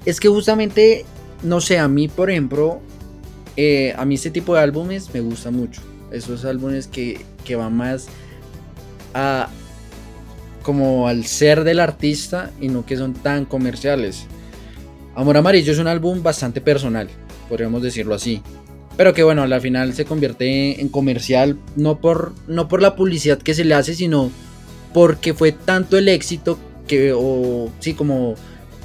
Es 0.06 0.18
que 0.18 0.28
justamente, 0.28 1.04
no 1.42 1.60
sé, 1.60 1.78
a 1.78 1.88
mí 1.88 2.08
por 2.08 2.30
ejemplo, 2.30 2.80
eh, 3.58 3.92
a 3.94 4.06
mí 4.06 4.14
este 4.14 4.30
tipo 4.30 4.54
de 4.54 4.62
álbumes 4.62 5.12
me 5.12 5.20
gusta 5.20 5.50
mucho. 5.50 5.82
Esos 6.10 6.46
álbumes 6.46 6.86
que, 6.86 7.20
que 7.44 7.54
van 7.54 7.76
más 7.76 8.08
a 9.12 9.50
como 10.62 11.06
al 11.06 11.26
ser 11.26 11.64
del 11.64 11.80
artista 11.80 12.50
y 12.62 12.68
no 12.68 12.86
que 12.86 12.96
son 12.96 13.12
tan 13.12 13.44
comerciales. 13.44 14.26
Amor 15.14 15.36
Amarillo 15.36 15.72
es 15.72 15.78
un 15.78 15.88
álbum 15.88 16.22
bastante 16.22 16.60
personal, 16.60 17.08
podríamos 17.48 17.82
decirlo 17.82 18.14
así. 18.14 18.40
Pero 18.96 19.14
que 19.14 19.22
bueno, 19.22 19.42
a 19.42 19.46
la 19.46 19.60
final 19.60 19.94
se 19.94 20.04
convierte 20.04 20.80
en 20.80 20.88
comercial 20.88 21.58
no 21.76 21.98
por, 21.98 22.34
no 22.46 22.68
por 22.68 22.82
la 22.82 22.96
publicidad 22.96 23.38
que 23.38 23.54
se 23.54 23.64
le 23.64 23.74
hace, 23.74 23.94
sino 23.94 24.30
porque 24.92 25.34
fue 25.34 25.52
tanto 25.52 25.96
el 25.96 26.08
éxito 26.08 26.58
que, 26.86 27.12
o 27.14 27.70
sí, 27.80 27.94
como 27.94 28.34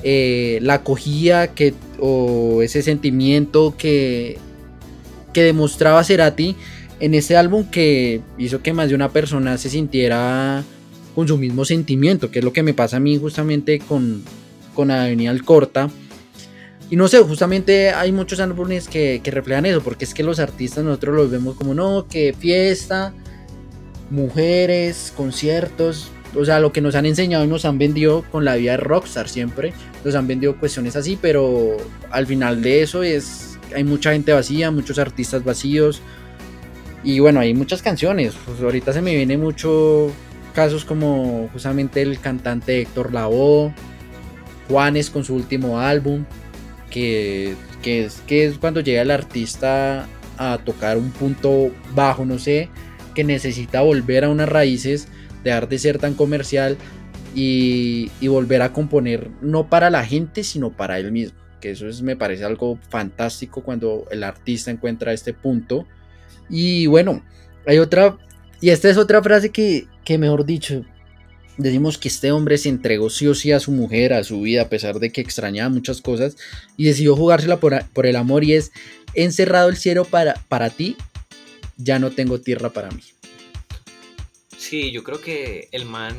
eh, 0.04 0.60
la 0.62 0.76
acogida 0.76 1.48
que, 1.48 1.74
o 2.00 2.62
ese 2.62 2.82
sentimiento 2.82 3.76
que, 3.78 4.38
que 5.34 5.44
demostraba 5.44 6.04
Cerati 6.04 6.56
en 7.00 7.14
ese 7.14 7.36
álbum 7.36 7.66
que 7.70 8.22
hizo 8.38 8.62
que 8.62 8.74
más 8.74 8.90
de 8.90 8.96
una 8.96 9.12
persona 9.12 9.58
se 9.58 9.70
sintiera 9.70 10.64
con 11.16 11.28
su 11.28 11.38
mismo 11.38 11.66
sentimiento, 11.66 12.32
que 12.32 12.40
es 12.40 12.46
lo 12.46 12.54
que 12.54 12.64
me 12.64 12.74
pasa 12.74 12.98
a 12.98 13.00
mí 13.00 13.18
justamente 13.18 13.80
con, 13.80 14.24
con 14.74 14.92
Avenida 14.92 15.36
Corta 15.44 15.90
y 16.90 16.96
no 16.96 17.08
sé, 17.08 17.20
justamente 17.20 17.92
hay 17.92 18.12
muchos 18.12 18.40
álbumes 18.40 18.88
que, 18.88 19.22
que, 19.24 19.32
reflejan 19.32 19.66
eso, 19.66 19.82
porque 19.82 20.06
es 20.06 20.14
que 20.14 20.24
los 20.24 20.40
artistas 20.40 20.84
nosotros 20.84 21.16
los 21.16 21.32
vemos 21.32 21.56
como, 21.56 21.74
no, 21.74 22.08
que 22.08 22.34
fiesta, 22.38 23.14
mujeres, 24.10 25.14
conciertos, 25.16 26.12
o 26.36 26.46
sea, 26.46 26.60
lo 26.60 26.72
que 26.72 26.82
nos 26.82 26.96
han 26.96 27.06
enseñado 27.06 27.44
y 27.44 27.48
nos 27.48 27.66
han 27.66 27.78
vendido 27.78 28.24
con 28.32 28.46
la 28.46 28.56
vida 28.56 28.72
de 28.72 28.78
rockstar 28.78 29.30
siempre, 29.30 29.74
nos 30.04 30.16
han 30.16 30.28
vendido 30.28 30.58
cuestiones 30.58 30.96
así, 30.96 31.18
pero 31.22 31.78
al 32.10 32.28
final 32.28 32.62
de 32.62 32.82
eso 32.84 33.04
es, 33.04 33.58
hay 33.76 33.84
mucha 33.84 34.12
gente 34.12 34.34
vacía, 34.34 34.72
muchos 34.72 35.00
artistas 35.00 35.44
vacíos, 35.44 36.02
Y 37.04 37.20
bueno, 37.20 37.40
hay 37.40 37.54
muchas 37.54 37.82
canciones. 37.82 38.34
Pues 38.46 38.60
ahorita 38.60 38.92
se 38.92 39.02
me 39.02 39.16
viene 39.16 39.38
mucho 39.38 40.12
casos 40.54 40.84
como 40.84 41.48
justamente 41.54 42.02
el 42.02 42.20
cantante 42.20 42.82
Héctor 42.82 43.14
Lavoe, 43.14 43.74
Juanes 44.68 45.10
con 45.10 45.24
su 45.24 45.36
último 45.36 45.80
álbum, 45.80 46.26
que, 46.90 47.56
que, 47.82 48.06
es, 48.06 48.22
que 48.28 48.46
es 48.46 48.58
cuando 48.58 48.82
llega 48.82 49.02
el 49.02 49.12
artista 49.12 50.08
a 50.38 50.58
tocar 50.60 50.98
un 50.98 51.12
punto 51.12 51.72
bajo, 51.96 52.26
no 52.26 52.40
sé, 52.40 52.70
que 53.16 53.24
necesita 53.24 53.82
volver 53.82 54.24
a 54.24 54.30
unas 54.30 54.50
raíces, 54.50 55.08
dejar 55.44 55.68
de 55.68 55.80
ser 55.80 55.98
tan 55.98 56.14
comercial 56.14 56.78
y, 57.34 58.12
y 58.20 58.28
volver 58.28 58.62
a 58.62 58.74
componer 58.74 59.30
no 59.42 59.70
para 59.70 59.90
la 59.90 60.06
gente, 60.06 60.44
sino 60.44 60.72
para 60.72 61.00
él 61.00 61.12
mismo. 61.12 61.38
Que 61.60 61.72
eso 61.72 61.88
es, 61.88 62.02
me 62.02 62.16
parece 62.16 62.44
algo 62.44 62.78
fantástico 62.90 63.64
cuando 63.64 64.06
el 64.12 64.24
artista 64.24 64.70
encuentra 64.70 65.14
este 65.14 65.34
punto. 65.34 65.88
Y 66.50 66.86
bueno, 66.86 67.24
hay 67.66 67.80
otra, 67.80 68.18
y 68.62 68.70
esta 68.70 68.90
es 68.90 68.98
otra 68.98 69.22
frase 69.24 69.50
que, 69.50 69.88
que 70.06 70.18
mejor 70.18 70.46
dicho, 70.46 70.86
decimos 71.58 71.98
que 71.98 72.08
este 72.08 72.32
hombre 72.32 72.58
se 72.58 72.70
entregó 72.70 73.10
sí 73.10 73.28
o 73.28 73.36
sí 73.36 73.52
a 73.52 73.60
su 73.60 73.72
mujer, 73.72 74.14
a 74.14 74.24
su 74.24 74.42
vida, 74.42 74.64
a 74.64 74.70
pesar 74.70 75.00
de 75.00 75.12
que 75.12 75.22
extrañaba 75.22 75.70
muchas 75.70 76.02
cosas, 76.02 76.36
y 76.78 76.86
decidió 76.86 77.16
jugársela 77.16 77.60
por, 77.60 77.84
por 77.94 78.06
el 78.06 78.16
amor 78.16 78.44
y 78.44 78.54
es 78.54 78.72
encerrado 79.14 79.70
el 79.70 79.78
cielo 79.78 80.06
para, 80.06 80.36
para 80.48 80.70
ti, 80.70 80.96
ya 81.78 82.00
no 82.00 82.12
tengo 82.12 82.40
tierra 82.40 82.70
para 82.70 82.90
mí. 82.92 83.02
Sí, 84.58 84.92
yo 84.92 85.04
creo 85.04 85.22
que 85.22 85.70
el 85.72 85.86
man 85.86 86.16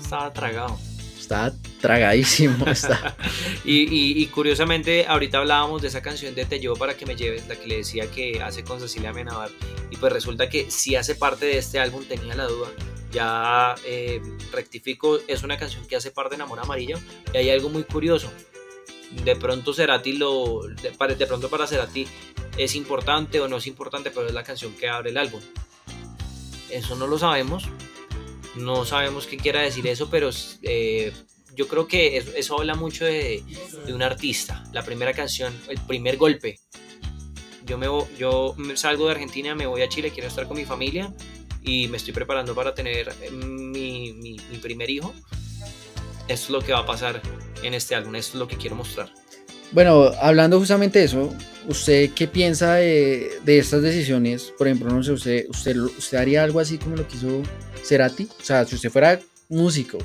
estaba 0.00 0.32
tragado. 0.32 0.78
Está 1.18 1.54
tragadísimo. 1.80 2.66
Está. 2.70 3.16
y, 3.64 4.22
y, 4.22 4.26
curiosamente, 4.26 5.06
ahorita 5.06 5.38
hablábamos 5.38 5.82
de 5.82 5.88
esa 5.88 6.00
canción 6.00 6.34
de 6.34 6.44
Te 6.44 6.60
llevo 6.60 6.76
para 6.76 6.96
que 6.96 7.06
me 7.06 7.16
lleves, 7.16 7.48
la 7.48 7.56
que 7.56 7.66
le 7.66 7.78
decía 7.78 8.10
que 8.10 8.42
hace 8.42 8.62
con 8.62 8.80
Cecilia 8.80 9.12
Menabar. 9.12 9.50
Y 9.90 9.96
pues 9.96 10.12
resulta 10.12 10.48
que 10.48 10.70
si 10.70 10.96
hace 10.96 11.14
parte 11.14 11.46
de 11.46 11.58
este 11.58 11.78
álbum, 11.78 12.04
tenía 12.04 12.34
la 12.34 12.44
duda. 12.44 12.68
Ya 13.10 13.74
eh, 13.84 14.20
rectifico, 14.52 15.18
es 15.26 15.42
una 15.42 15.56
canción 15.56 15.86
que 15.86 15.96
hace 15.96 16.10
parte 16.10 16.36
de 16.36 16.42
Amor 16.42 16.60
Amarillo. 16.60 16.98
Y 17.32 17.38
hay 17.38 17.50
algo 17.50 17.70
muy 17.70 17.84
curioso. 17.84 18.30
De 19.24 19.36
pronto 19.36 19.72
Cerati 19.72 20.12
lo. 20.12 20.60
De, 20.82 21.14
de 21.14 21.26
pronto 21.26 21.48
para 21.48 21.66
Cerati 21.66 22.06
es 22.58 22.74
importante 22.74 23.40
o 23.40 23.48
no 23.48 23.56
es 23.56 23.66
importante, 23.66 24.10
pero 24.10 24.26
es 24.26 24.34
la 24.34 24.42
canción 24.42 24.74
que 24.74 24.88
abre 24.88 25.10
el 25.10 25.16
álbum. 25.16 25.40
Eso 26.68 26.96
no 26.96 27.06
lo 27.06 27.18
sabemos. 27.18 27.64
No 28.56 28.84
sabemos 28.84 29.26
qué 29.26 29.36
quiera 29.36 29.62
decir 29.62 29.86
eso, 29.86 30.10
pero 30.10 30.30
eh, 30.62 31.12
yo 31.54 31.68
creo 31.68 31.86
que 31.86 32.18
eso, 32.36 32.58
habla 32.58 32.74
mucho 32.74 33.04
de, 33.04 33.42
un 33.92 34.02
artista. 34.02 34.64
La 34.72 34.82
primera 34.82 35.12
canción, 35.14 35.54
el 35.68 35.80
primer 35.80 36.16
golpe. 36.16 36.58
Yo, 37.64 37.78
me, 37.78 37.86
yo 38.18 38.56
salgo 38.74 39.06
de 39.06 39.12
Argentina, 39.12 39.54
me 39.54 39.66
voy 39.66 39.82
a 39.82 39.88
Chile, 39.88 40.10
quiero 40.10 40.28
estar 40.28 40.48
con 40.48 40.56
mi 40.56 40.64
familia 40.64 41.12
y 41.62 41.88
me 41.88 41.96
estoy 41.96 42.12
preparando 42.12 42.54
para 42.54 42.74
tener 42.74 43.12
mi, 43.32 44.12
mi 44.12 44.58
primer 44.60 44.90
hijo. 44.90 45.14
Esto 46.28 46.44
es 46.44 46.50
lo 46.50 46.60
que 46.60 46.72
va 46.72 46.80
a 46.80 46.86
pasar 46.86 47.22
en 47.62 47.74
este 47.74 47.94
álbum, 47.94 48.14
esto 48.16 48.36
es 48.36 48.40
lo 48.40 48.48
que 48.48 48.56
quiero 48.56 48.76
mostrar. 48.76 49.10
Bueno, 49.70 50.12
hablando 50.20 50.58
justamente 50.58 50.98
de 50.98 51.04
eso, 51.04 51.34
¿usted 51.66 52.10
qué 52.14 52.26
piensa 52.26 52.74
de, 52.74 53.38
estas 53.46 53.82
decisiones? 53.82 54.52
Por 54.56 54.66
ejemplo, 54.66 54.90
no 54.90 55.02
sé, 55.02 55.12
usted, 55.12 55.46
usted, 55.50 55.76
¿usted 55.76 56.18
haría 56.18 56.42
algo 56.42 56.60
así 56.60 56.78
como 56.78 56.96
lo 56.96 57.06
que 57.06 57.16
hizo 57.16 57.42
Cerati? 57.84 58.28
O 58.40 58.44
sea, 58.44 58.64
si 58.64 58.76
usted 58.76 58.90
fuera 58.90 59.20
músico. 59.48 59.98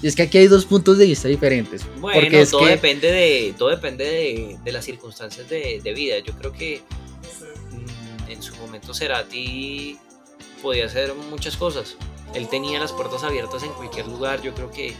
Y 0.00 0.06
es 0.06 0.14
que 0.14 0.22
aquí 0.22 0.38
hay 0.38 0.46
dos 0.46 0.64
puntos 0.64 0.98
de 0.98 1.06
vista 1.06 1.28
diferentes. 1.28 1.84
Bueno, 1.98 2.46
todo, 2.48 2.66
depende 2.66 3.10
de, 3.10 3.54
todo 3.58 3.70
depende 3.70 4.58
de, 4.62 4.72
las 4.72 4.84
circunstancias 4.84 5.48
de, 5.48 5.92
vida. 5.94 6.18
Yo 6.18 6.34
creo 6.34 6.52
que 6.52 6.82
mm, 7.70 8.30
en 8.30 8.42
su 8.42 8.54
momento 8.56 8.94
Cerati 8.94 9.98
podía 10.64 10.86
hacer 10.86 11.14
muchas 11.14 11.56
cosas. 11.58 11.96
Él 12.34 12.48
tenía 12.48 12.80
las 12.80 12.92
puertas 12.92 13.22
abiertas 13.22 13.62
en 13.62 13.70
cualquier 13.72 14.08
lugar. 14.08 14.40
Yo 14.42 14.54
creo 14.54 14.70
que 14.70 14.96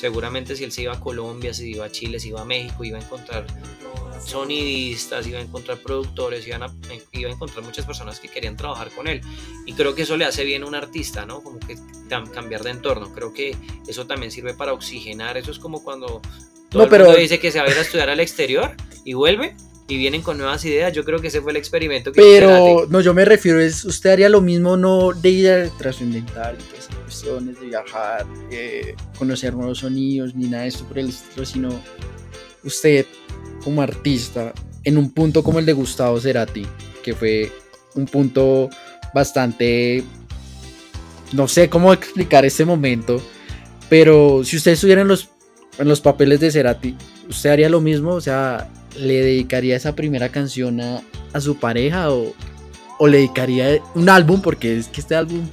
seguramente 0.00 0.54
si 0.54 0.62
él 0.62 0.70
se 0.70 0.82
iba 0.82 0.94
a 0.94 1.00
Colombia, 1.00 1.52
si 1.52 1.72
iba 1.72 1.84
a 1.84 1.90
Chile, 1.90 2.20
si 2.20 2.28
iba 2.28 2.40
a 2.40 2.44
México, 2.44 2.84
iba 2.84 2.96
a 2.96 3.02
encontrar 3.02 3.44
sonidistas, 4.24 5.26
iba 5.26 5.40
a 5.40 5.42
encontrar 5.42 5.78
productores, 5.78 6.46
iba 6.46 6.64
a 6.64 7.32
encontrar 7.32 7.64
muchas 7.64 7.84
personas 7.84 8.20
que 8.20 8.28
querían 8.28 8.56
trabajar 8.56 8.90
con 8.92 9.08
él. 9.08 9.20
Y 9.66 9.74
creo 9.74 9.96
que 9.96 10.02
eso 10.02 10.16
le 10.16 10.24
hace 10.24 10.44
bien 10.44 10.62
a 10.62 10.66
un 10.66 10.76
artista, 10.76 11.26
¿no? 11.26 11.42
Como 11.42 11.58
que 11.58 11.76
cambiar 12.32 12.62
de 12.62 12.70
entorno. 12.70 13.12
Creo 13.12 13.34
que 13.34 13.56
eso 13.88 14.06
también 14.06 14.30
sirve 14.30 14.54
para 14.54 14.72
oxigenar. 14.72 15.36
Eso 15.36 15.50
es 15.50 15.58
como 15.58 15.82
cuando 15.82 16.22
todo 16.70 16.78
no, 16.78 16.84
el 16.84 16.88
pero... 16.88 17.04
mundo 17.06 17.18
dice 17.18 17.40
que 17.40 17.50
se 17.50 17.58
va 17.58 17.66
a 17.66 17.70
ir 17.70 17.76
a 17.76 17.82
estudiar 17.82 18.08
al 18.08 18.20
exterior 18.20 18.76
y 19.04 19.14
vuelve 19.14 19.56
y 19.86 19.96
vienen 19.96 20.22
con 20.22 20.38
nuevas 20.38 20.64
ideas. 20.64 20.92
Yo 20.92 21.04
creo 21.04 21.20
que 21.20 21.28
ese 21.28 21.40
fue 21.40 21.52
el 21.52 21.56
experimento 21.56 22.12
que 22.12 22.20
Pero 22.20 22.86
no, 22.88 23.00
yo 23.00 23.14
me 23.14 23.24
refiero 23.24 23.60
es 23.60 23.84
usted 23.84 24.10
haría 24.10 24.28
lo 24.28 24.40
mismo 24.40 24.76
no 24.76 25.12
de 25.12 25.30
ir 25.30 25.70
trascendental 25.78 26.56
cuestiones 27.04 27.60
de 27.60 27.66
viajar, 27.66 28.26
eh, 28.50 28.96
conocer 29.18 29.54
nuevos 29.54 29.78
sonidos, 29.78 30.34
ni 30.34 30.46
nada 30.46 30.64
de 30.64 30.70
esto 30.70 30.84
por 30.84 30.98
el 30.98 31.10
estilo, 31.10 31.46
sino 31.46 31.68
usted 32.64 33.06
como 33.62 33.82
artista, 33.82 34.52
en 34.82 34.98
un 34.98 35.10
punto 35.12 35.44
como 35.44 35.58
el 35.58 35.66
de 35.66 35.74
Gustavo 35.74 36.20
Cerati, 36.20 36.66
que 37.02 37.14
fue 37.14 37.52
un 37.94 38.06
punto 38.06 38.68
bastante, 39.14 40.02
no 41.32 41.46
sé 41.46 41.68
cómo 41.68 41.92
explicar 41.92 42.44
este 42.44 42.64
momento, 42.64 43.22
pero 43.88 44.42
si 44.44 44.56
usted 44.56 44.72
estuviera 44.72 45.02
en 45.02 45.08
los, 45.08 45.28
en 45.78 45.88
los 45.88 46.00
papeles 46.00 46.40
de 46.40 46.50
Cerati, 46.50 46.96
¿usted 47.28 47.50
haría 47.50 47.68
lo 47.68 47.80
mismo? 47.80 48.14
O 48.14 48.20
sea, 48.20 48.68
¿le 48.96 49.14
dedicaría 49.22 49.76
esa 49.76 49.94
primera 49.94 50.28
canción 50.28 50.80
a, 50.80 51.02
a 51.32 51.40
su 51.40 51.56
pareja 51.56 52.10
o, 52.10 52.34
o 52.98 53.06
le 53.06 53.18
dedicaría 53.18 53.80
un 53.94 54.08
álbum? 54.08 54.40
Porque 54.40 54.78
es 54.78 54.88
que 54.88 55.00
este 55.00 55.14
álbum 55.14 55.48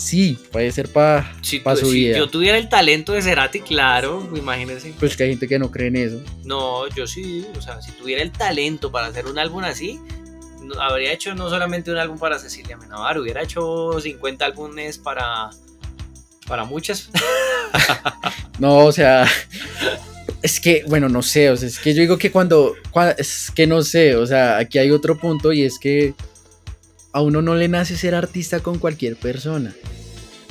Sí, 0.00 0.38
puede 0.50 0.72
ser 0.72 0.90
para 0.90 1.30
si, 1.42 1.60
su 1.76 1.90
si 1.90 2.08
yo 2.08 2.30
tuviera 2.30 2.56
el 2.56 2.70
talento 2.70 3.12
de 3.12 3.20
Cerati, 3.20 3.60
claro, 3.60 4.26
imagínense. 4.34 4.94
Pues 4.98 5.14
que 5.14 5.24
hay 5.24 5.30
gente 5.30 5.46
que 5.46 5.58
no 5.58 5.70
cree 5.70 5.88
en 5.88 5.96
eso. 5.96 6.22
No, 6.42 6.88
yo 6.88 7.06
sí, 7.06 7.46
o 7.54 7.60
sea, 7.60 7.82
si 7.82 7.92
tuviera 7.92 8.22
el 8.22 8.32
talento 8.32 8.90
para 8.90 9.08
hacer 9.08 9.26
un 9.26 9.38
álbum 9.38 9.62
así, 9.62 10.00
habría 10.78 11.12
hecho 11.12 11.34
no 11.34 11.50
solamente 11.50 11.90
un 11.90 11.98
álbum 11.98 12.18
para 12.18 12.38
Cecilia 12.38 12.78
Menabar, 12.78 13.18
hubiera 13.18 13.42
hecho 13.42 14.00
50 14.00 14.42
álbumes 14.42 14.96
para 14.96 15.50
para 16.46 16.64
muchas. 16.64 17.10
no, 18.58 18.78
o 18.78 18.92
sea, 18.92 19.26
es 20.42 20.60
que, 20.60 20.84
bueno, 20.86 21.08
no 21.08 21.22
sé, 21.22 21.50
o 21.50 21.56
sea, 21.56 21.68
es 21.68 21.78
que 21.78 21.94
yo 21.94 22.00
digo 22.00 22.18
que 22.18 22.30
cuando, 22.30 22.74
es 23.18 23.50
que 23.54 23.66
no 23.66 23.82
sé, 23.82 24.16
o 24.16 24.26
sea, 24.26 24.58
aquí 24.58 24.78
hay 24.78 24.90
otro 24.90 25.18
punto 25.18 25.52
y 25.52 25.64
es 25.64 25.78
que 25.78 26.14
a 27.12 27.20
uno 27.20 27.42
no 27.42 27.54
le 27.54 27.68
nace 27.68 27.96
ser 27.96 28.14
artista 28.14 28.60
con 28.60 28.78
cualquier 28.78 29.16
persona. 29.16 29.74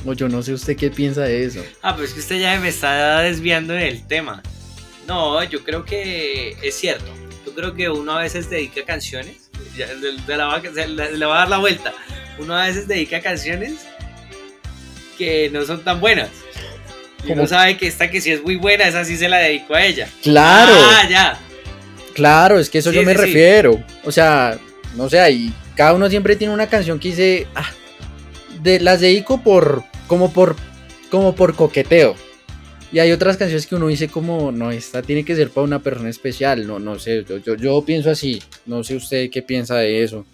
O 0.05 0.13
yo 0.13 0.29
no 0.29 0.41
sé 0.41 0.53
usted 0.53 0.77
qué 0.77 0.89
piensa 0.89 1.23
de 1.23 1.45
eso. 1.45 1.63
Ah, 1.81 1.95
pues 1.95 2.13
que 2.13 2.19
usted 2.19 2.39
ya 2.39 2.59
me 2.59 2.69
está 2.69 3.19
desviando 3.19 3.73
del 3.73 4.05
tema. 4.07 4.41
No, 5.07 5.43
yo 5.43 5.63
creo 5.63 5.83
que 5.83 6.55
es 6.61 6.75
cierto. 6.75 7.11
Yo 7.45 7.53
creo 7.53 7.73
que 7.73 7.89
uno 7.89 8.13
a 8.13 8.21
veces 8.21 8.49
dedica 8.49 8.85
canciones. 8.85 9.49
Ya, 9.75 9.87
le, 9.93 10.35
va, 10.35 10.55
a 10.55 11.39
dar 11.39 11.49
la 11.49 11.57
vuelta. 11.57 11.93
Uno 12.37 12.55
a 12.55 12.67
veces 12.67 12.87
dedica 12.87 13.21
canciones 13.21 13.79
que 15.17 15.49
no 15.49 15.65
son 15.65 15.83
tan 15.83 15.99
buenas. 15.99 16.29
Y 17.25 17.31
uno 17.31 17.47
sabe 17.47 17.77
que 17.77 17.87
esta 17.87 18.09
que 18.09 18.21
sí 18.21 18.31
es 18.31 18.43
muy 18.43 18.55
buena, 18.55 18.87
esa 18.87 19.03
sí 19.03 19.17
se 19.17 19.27
la 19.27 19.37
dedico 19.37 19.75
a 19.75 19.83
ella. 19.83 20.07
Claro. 20.21 20.73
Ah, 20.73 21.07
ya. 21.09 21.39
Claro, 22.13 22.59
es 22.59 22.69
que 22.69 22.79
eso 22.79 22.91
yo 22.91 23.03
me 23.03 23.13
refiero. 23.13 23.83
O 24.03 24.11
sea, 24.11 24.57
no 24.95 25.09
sé, 25.09 25.19
ahí 25.19 25.53
cada 25.79 25.93
uno 25.93 26.09
siempre 26.09 26.35
tiene 26.35 26.53
una 26.53 26.67
canción 26.67 26.99
que 26.99 27.07
dice, 27.07 27.47
ah, 27.55 27.71
de, 28.61 28.81
las 28.81 28.99
dedico 28.99 29.41
por, 29.41 29.83
como 30.07 30.33
por, 30.33 30.57
como 31.09 31.33
por 31.35 31.55
coqueteo. 31.55 32.15
Y 32.91 32.99
hay 32.99 33.13
otras 33.13 33.37
canciones 33.37 33.65
que 33.65 33.75
uno 33.75 33.87
dice 33.87 34.09
como, 34.09 34.51
no, 34.51 34.71
esta 34.71 35.01
tiene 35.01 35.23
que 35.23 35.37
ser 35.37 35.51
para 35.51 35.63
una 35.63 35.81
persona 35.81 36.09
especial, 36.09 36.67
no, 36.67 36.79
no 36.79 36.99
sé, 36.99 37.23
yo, 37.23 37.55
yo, 37.55 37.85
pienso 37.85 38.09
así, 38.09 38.43
no 38.65 38.83
sé 38.83 38.97
usted 38.97 39.29
qué 39.29 39.41
piensa 39.41 39.77
de 39.77 40.03
eso. 40.03 40.25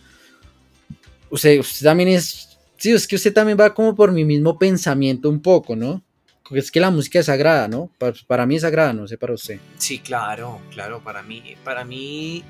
Usted, 1.30 1.60
usted 1.60 1.86
también 1.86 2.10
es, 2.10 2.58
sí, 2.78 2.94
es 2.94 3.06
que 3.06 3.16
usted 3.18 3.32
también 3.32 3.60
va 3.60 3.72
como 3.72 3.96
por 3.96 4.12
mi 4.12 4.26
mismo 4.26 4.58
pensamiento 4.58 5.30
un 5.30 5.44
poco, 5.44 5.76
¿no? 5.76 6.02
Es 6.52 6.72
que 6.72 6.80
la 6.80 6.92
música 6.92 7.20
es 7.20 7.26
sagrada, 7.26 7.68
¿no? 7.68 7.90
Para, 7.98 8.14
para 8.28 8.46
mí 8.46 8.56
es 8.56 8.62
sagrada, 8.62 8.94
no 8.94 9.08
sé 9.08 9.18
para 9.18 9.34
usted. 9.34 9.60
Sí, 9.78 10.00
claro, 10.00 10.62
claro, 10.72 11.02
para 11.02 11.24
mí, 11.24 11.56
para 11.64 11.84
mí 11.84 12.44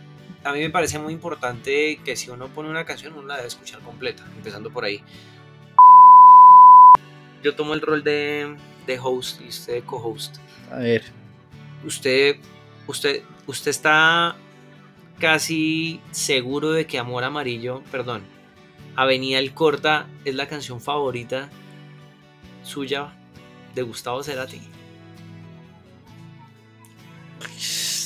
a 0.46 0.54
mí 0.54 0.60
me 0.60 0.70
parece 0.70 1.00
muy 1.00 1.12
importante 1.12 2.00
que 2.06 2.16
si 2.16 2.30
uno 2.30 2.50
pone 2.50 2.70
una 2.70 2.86
canción, 2.86 3.14
uno 3.14 3.28
la 3.28 3.38
debe 3.38 3.48
escuchar 3.48 3.80
completa, 3.80 4.24
empezando 4.38 4.70
por 4.70 4.86
ahí. 4.86 5.02
Yo 7.42 7.56
tomo 7.56 7.74
el 7.74 7.82
rol 7.82 8.04
de, 8.04 8.56
de 8.86 9.00
host 9.00 9.42
y 9.42 9.48
usted 9.48 9.74
de 9.74 9.82
co-host. 9.82 10.38
A 10.72 10.78
ver. 10.78 11.04
Usted, 11.84 12.38
usted, 12.86 13.24
usted 13.48 13.72
está 13.72 14.36
casi 15.20 16.00
seguro 16.12 16.72
de 16.74 16.86
que 16.86 17.00
Amor 17.00 17.24
Amarillo, 17.24 17.82
perdón, 17.92 18.22
Avenida 18.96 19.40
El 19.40 19.56
Corta 19.56 20.06
es 20.26 20.36
la 20.36 20.48
canción 20.48 20.80
favorita 20.80 21.50
suya 22.62 23.14
de 23.76 23.82
Gustavo 23.84 24.24
Cerati. 24.24 24.62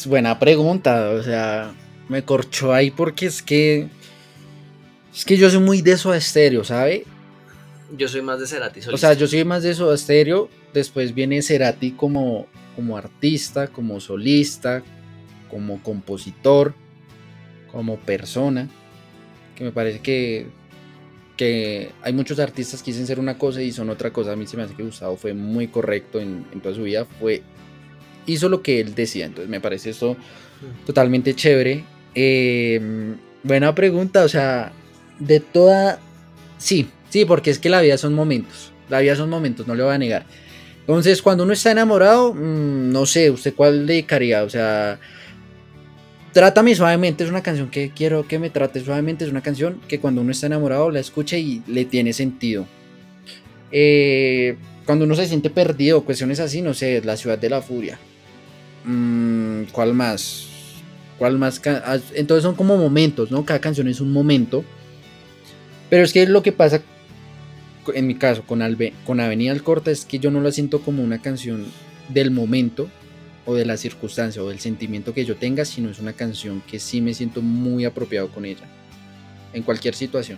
Buena 0.06 0.40
pregunta, 0.40 1.12
o 1.12 1.24
sea, 1.24 1.74
me 2.08 2.24
corchó 2.24 2.74
ahí 2.74 2.90
porque 2.90 3.28
es 3.28 3.42
que 3.42 3.88
Es 5.14 5.26
que 5.26 5.38
yo 5.38 5.50
soy 5.50 5.60
muy 5.60 5.82
de 5.82 5.92
eso 5.92 6.14
estéreo, 6.14 6.64
¿sabe? 6.64 7.06
Yo 7.98 8.08
soy 8.08 8.22
más 8.22 8.40
de 8.40 8.48
Cerati. 8.48 8.82
O 8.92 8.98
sea, 8.98 9.14
yo 9.14 9.28
soy 9.28 9.44
más 9.44 9.64
de 9.64 9.72
eso 9.72 9.94
estéreo. 9.94 10.50
Después 10.74 11.14
viene 11.14 11.42
Cerati 11.42 11.92
como, 11.92 12.48
como 12.76 12.96
artista, 12.98 13.68
como 13.68 14.00
solista, 14.00 14.84
como 15.50 15.82
compositor, 15.82 16.76
como 17.72 17.98
persona. 17.98 18.70
Que 19.56 19.64
me 19.64 19.72
parece 19.72 20.00
que, 20.00 20.48
que 21.40 21.94
hay 22.02 22.12
muchos 22.12 22.38
artistas 22.38 22.84
que 22.84 22.92
dicen 22.92 23.08
ser 23.08 23.18
una 23.18 23.38
cosa 23.38 23.62
y 23.62 23.72
son 23.72 23.90
otra 23.90 24.12
cosa. 24.12 24.34
A 24.34 24.36
mí 24.36 24.46
se 24.46 24.58
me 24.58 24.64
hace 24.64 24.76
que 24.76 24.84
Gustavo 24.84 25.16
fue 25.16 25.34
muy 25.34 25.70
correcto 25.70 26.20
en, 26.20 26.46
en 26.52 26.60
toda 26.60 26.76
su 26.76 26.84
vida. 26.84 27.06
Fue, 27.18 27.44
hizo 28.26 28.50
lo 28.50 28.62
que 28.62 28.82
él 28.82 28.94
decía. 28.94 29.26
Entonces 29.26 29.50
me 29.50 29.62
parece 29.62 29.92
esto 29.92 30.18
totalmente 30.86 31.34
chévere. 31.34 31.86
Eh, 32.14 33.16
buena 33.44 33.74
pregunta. 33.74 34.26
O 34.26 34.28
sea, 34.28 34.74
de 35.18 35.40
toda... 35.40 36.02
Sí, 36.58 36.90
sí, 37.10 37.24
porque 37.24 37.52
es 37.52 37.60
que 37.60 37.70
la 37.70 37.80
vida 37.80 37.98
son 37.98 38.16
momentos. 38.16 38.74
La 38.90 39.00
vida 39.00 39.16
son 39.16 39.30
momentos, 39.30 39.66
no 39.66 39.76
le 39.76 39.84
voy 39.84 39.94
a 39.94 39.98
negar. 39.98 40.26
Entonces, 40.82 41.22
cuando 41.22 41.46
uno 41.46 41.54
está 41.54 41.72
enamorado, 41.72 42.34
mm, 42.34 42.92
no 42.92 43.06
sé, 43.06 43.32
¿usted 43.32 43.54
cuál 43.56 43.88
dedicaría? 43.88 44.44
O 44.44 44.50
sea, 44.50 45.00
Trátame 46.34 46.76
suavemente 46.76 47.24
es 47.24 47.30
una 47.30 47.42
canción 47.42 47.70
que 47.70 47.92
quiero 47.92 48.28
que 48.28 48.38
me 48.38 48.50
trate 48.50 48.84
suavemente. 48.84 49.26
Es 49.26 49.32
una 49.32 49.42
canción 49.42 49.80
que 49.88 50.00
cuando 50.00 50.22
uno 50.22 50.32
está 50.32 50.48
enamorado 50.48 50.92
la 50.92 51.00
escucha 51.00 51.38
y 51.38 51.64
le 51.68 51.86
tiene 51.86 52.14
sentido. 52.14 52.68
Eh, 53.72 54.58
cuando 54.86 55.06
uno 55.06 55.16
se 55.16 55.28
siente 55.28 55.50
perdido, 55.50 56.04
cuestiones 56.04 56.40
así, 56.40 56.62
no 56.62 56.74
sé, 56.74 57.02
La 57.04 57.18
Ciudad 57.18 57.38
de 57.38 57.50
la 57.50 57.62
Furia. 57.62 58.00
Mm, 58.86 59.64
¿Cuál 59.72 59.94
más? 59.94 60.48
¿Cuál 61.18 61.38
más? 61.38 61.62
Ah, 61.66 61.98
entonces 62.14 62.44
son 62.44 62.56
como 62.56 62.78
momentos, 62.78 63.32
¿no? 63.32 63.44
Cada 63.46 63.60
canción 63.60 63.88
es 63.88 64.00
un 64.00 64.12
momento. 64.12 64.64
Pero 65.90 66.04
es 66.04 66.14
que 66.14 66.28
lo 66.28 66.44
que 66.44 66.52
pasa, 66.52 66.82
en 67.94 68.08
mi 68.08 68.16
caso, 68.16 68.44
con, 68.46 68.62
Albe, 68.62 68.94
con 69.06 69.20
Avenida 69.20 69.52
al 69.52 69.64
Corta, 69.64 69.90
es 69.90 70.06
que 70.06 70.20
yo 70.20 70.30
no 70.30 70.42
la 70.42 70.52
siento 70.52 70.82
como 70.82 71.04
una 71.04 71.22
canción 71.22 71.66
del 72.10 72.30
momento 72.32 72.90
o 73.46 73.56
de 73.56 73.66
la 73.66 73.78
circunstancia 73.78 74.44
o 74.44 74.50
del 74.50 74.60
sentimiento 74.60 75.14
que 75.14 75.26
yo 75.26 75.36
tenga, 75.36 75.66
sino 75.66 75.90
es 75.90 76.00
una 76.00 76.14
canción 76.14 76.62
que 76.70 76.80
sí 76.80 77.02
me 77.02 77.14
siento 77.14 77.42
muy 77.42 77.86
apropiado 77.86 78.30
con 78.30 78.46
ella. 78.46 78.68
En 79.54 79.64
cualquier 79.64 79.96
situación. 79.96 80.38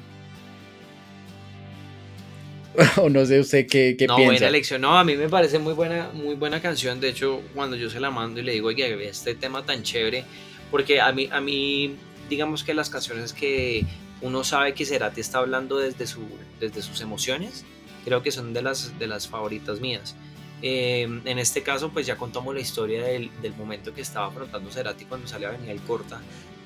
o 2.98 3.10
no 3.10 3.26
sé 3.26 3.40
usted 3.40 3.68
qué, 3.68 3.96
qué 3.98 4.08
no, 4.08 4.18
buena 4.18 4.48
elección. 4.48 4.82
No, 4.82 4.98
a 4.98 5.04
mí 5.04 5.16
me 5.16 5.28
parece 5.28 5.60
muy 5.60 5.74
buena, 5.74 6.10
muy 6.14 6.36
buena 6.36 6.62
canción. 6.62 7.00
De 7.00 7.10
hecho, 7.10 7.42
cuando 7.54 7.76
yo 7.76 7.90
se 7.90 8.00
la 8.00 8.12
mando 8.12 8.40
y 8.40 8.44
le 8.44 8.54
digo, 8.54 8.70
oye, 8.70 9.08
este 9.08 9.36
tema 9.36 9.66
tan 9.66 9.84
chévere, 9.84 10.24
porque 10.70 11.02
a 11.02 11.12
mí, 11.12 11.28
a 11.32 11.42
mí, 11.42 11.96
digamos 12.30 12.64
que 12.64 12.74
las 12.74 12.90
canciones 12.90 13.34
que 13.34 13.86
uno 14.22 14.44
sabe 14.44 14.74
que 14.74 14.86
Cerati 14.86 15.20
está 15.20 15.40
hablando 15.40 15.78
desde, 15.78 16.08
su, 16.08 16.22
desde 16.60 16.82
sus 16.82 17.02
emociones, 17.02 17.66
creo 18.06 18.24
que 18.24 18.32
son 18.32 18.54
de 18.54 18.62
las, 18.62 18.98
de 18.98 19.08
las 19.08 19.28
favoritas 19.28 19.80
mías. 19.80 20.16
Eh, 20.62 21.22
en 21.26 21.40
este 21.40 21.64
caso, 21.64 21.90
pues 21.90 22.06
ya 22.06 22.18
contamos 22.18 22.54
la 22.54 22.62
historia 22.62 23.04
del, 23.04 23.32
del, 23.42 23.54
momento 23.56 23.94
que 23.94 24.02
estaba 24.02 24.28
afrontando 24.28 24.72
Cerati 24.72 25.06
cuando 25.06 25.28
salió 25.28 25.48
a 25.48 25.52
venir 25.52 25.70
el 25.70 25.82
Corta 25.82 26.22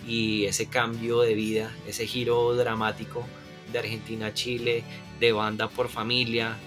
y 0.06 0.46
ese 0.46 0.68
cambio 0.68 1.22
de 1.22 1.34
vida, 1.34 1.72
ese 1.88 2.06
giro 2.06 2.56
dramático 2.56 3.26
de 3.72 3.80
Argentina 3.80 4.28
a 4.28 4.34
Chile, 4.34 4.84
de 5.20 5.32
banda 5.32 5.70
por 5.70 5.88
familia, 5.88 6.58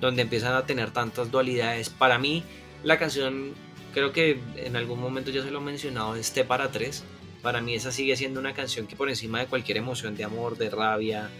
donde 0.00 0.22
empiezan 0.22 0.54
a 0.54 0.64
tener 0.64 0.90
tantas 0.90 1.30
dualidades. 1.30 1.90
Para 1.90 2.18
mí, 2.18 2.42
la 2.82 2.98
canción, 2.98 3.52
creo 3.92 4.12
que 4.12 4.40
en 4.56 4.76
algún 4.76 5.00
momento 5.00 5.30
ya 5.30 5.42
se 5.42 5.50
lo 5.50 5.58
he 5.58 5.62
mencionado, 5.62 6.16
es 6.16 6.32
T 6.32 6.44
para 6.44 6.70
tres 6.70 7.04
para 7.42 7.60
mí 7.60 7.74
esa 7.74 7.90
sigue 7.90 8.16
siendo 8.16 8.40
una 8.40 8.52
canción 8.52 8.86
que 8.86 8.96
por 8.96 9.08
encima 9.08 9.40
de 9.40 9.46
cualquier 9.46 9.78
emoción 9.78 10.14
de 10.16 10.24
amor, 10.24 10.58
de 10.58 10.70
rabia, 10.70 11.30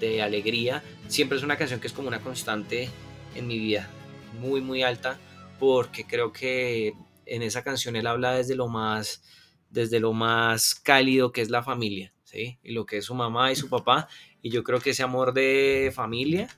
de 0.00 0.20
alegría, 0.22 0.82
siempre 1.08 1.38
es 1.38 1.44
una 1.44 1.56
canción 1.56 1.80
que 1.80 1.86
es 1.86 1.92
como 1.92 2.08
una 2.08 2.20
constante 2.20 2.88
en 3.34 3.46
mi 3.46 3.58
vida, 3.58 3.88
muy 4.40 4.60
muy 4.60 4.82
alta, 4.82 5.18
porque 5.58 6.04
creo 6.04 6.32
que 6.32 6.94
en 7.26 7.42
esa 7.42 7.62
canción 7.62 7.96
él 7.96 8.06
habla 8.06 8.32
desde 8.32 8.54
lo 8.54 8.68
más 8.68 9.22
desde 9.70 9.98
lo 9.98 10.12
más 10.12 10.74
cálido 10.74 11.32
que 11.32 11.40
es 11.40 11.50
la 11.50 11.62
familia, 11.62 12.12
¿sí? 12.22 12.58
Y 12.62 12.72
lo 12.72 12.86
que 12.86 12.98
es 12.98 13.04
su 13.06 13.14
mamá 13.14 13.50
y 13.50 13.56
su 13.56 13.68
papá, 13.68 14.08
y 14.40 14.50
yo 14.50 14.62
creo 14.62 14.80
que 14.80 14.90
ese 14.90 15.02
amor 15.02 15.32
de 15.32 15.90
familia, 15.94 16.48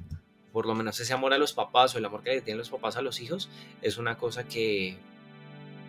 por 0.52 0.66
lo 0.66 0.74
menos 0.74 1.00
ese 1.00 1.14
amor 1.14 1.32
a 1.32 1.38
los 1.38 1.52
papás 1.52 1.94
o 1.94 1.98
el 1.98 2.04
amor 2.04 2.22
que 2.22 2.40
tienen 2.42 2.58
los 2.58 2.68
papás 2.68 2.96
a 2.96 3.02
los 3.02 3.20
hijos, 3.20 3.48
es 3.80 3.96
una 3.96 4.18
cosa 4.18 4.46
que 4.46 4.98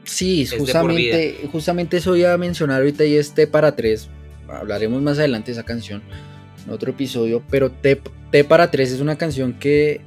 Sí, 0.07 0.47
justamente, 0.47 1.49
justamente 1.51 1.97
eso 1.97 2.15
iba 2.15 2.31
a 2.33 2.37
mencionar 2.37 2.77
ahorita 2.77 3.03
y 3.03 3.15
es 3.15 3.33
T 3.33 3.45
para 3.45 3.75
tres. 3.75 4.07
Hablaremos 4.47 5.01
más 5.01 5.19
adelante 5.19 5.47
de 5.47 5.53
esa 5.53 5.63
canción 5.63 6.01
en 6.65 6.71
otro 6.71 6.91
episodio, 6.91 7.43
pero 7.49 7.69
T, 7.69 7.99
para 8.45 8.71
tres 8.71 8.91
es 8.91 9.01
una 9.01 9.17
canción 9.17 9.53
que 9.53 10.01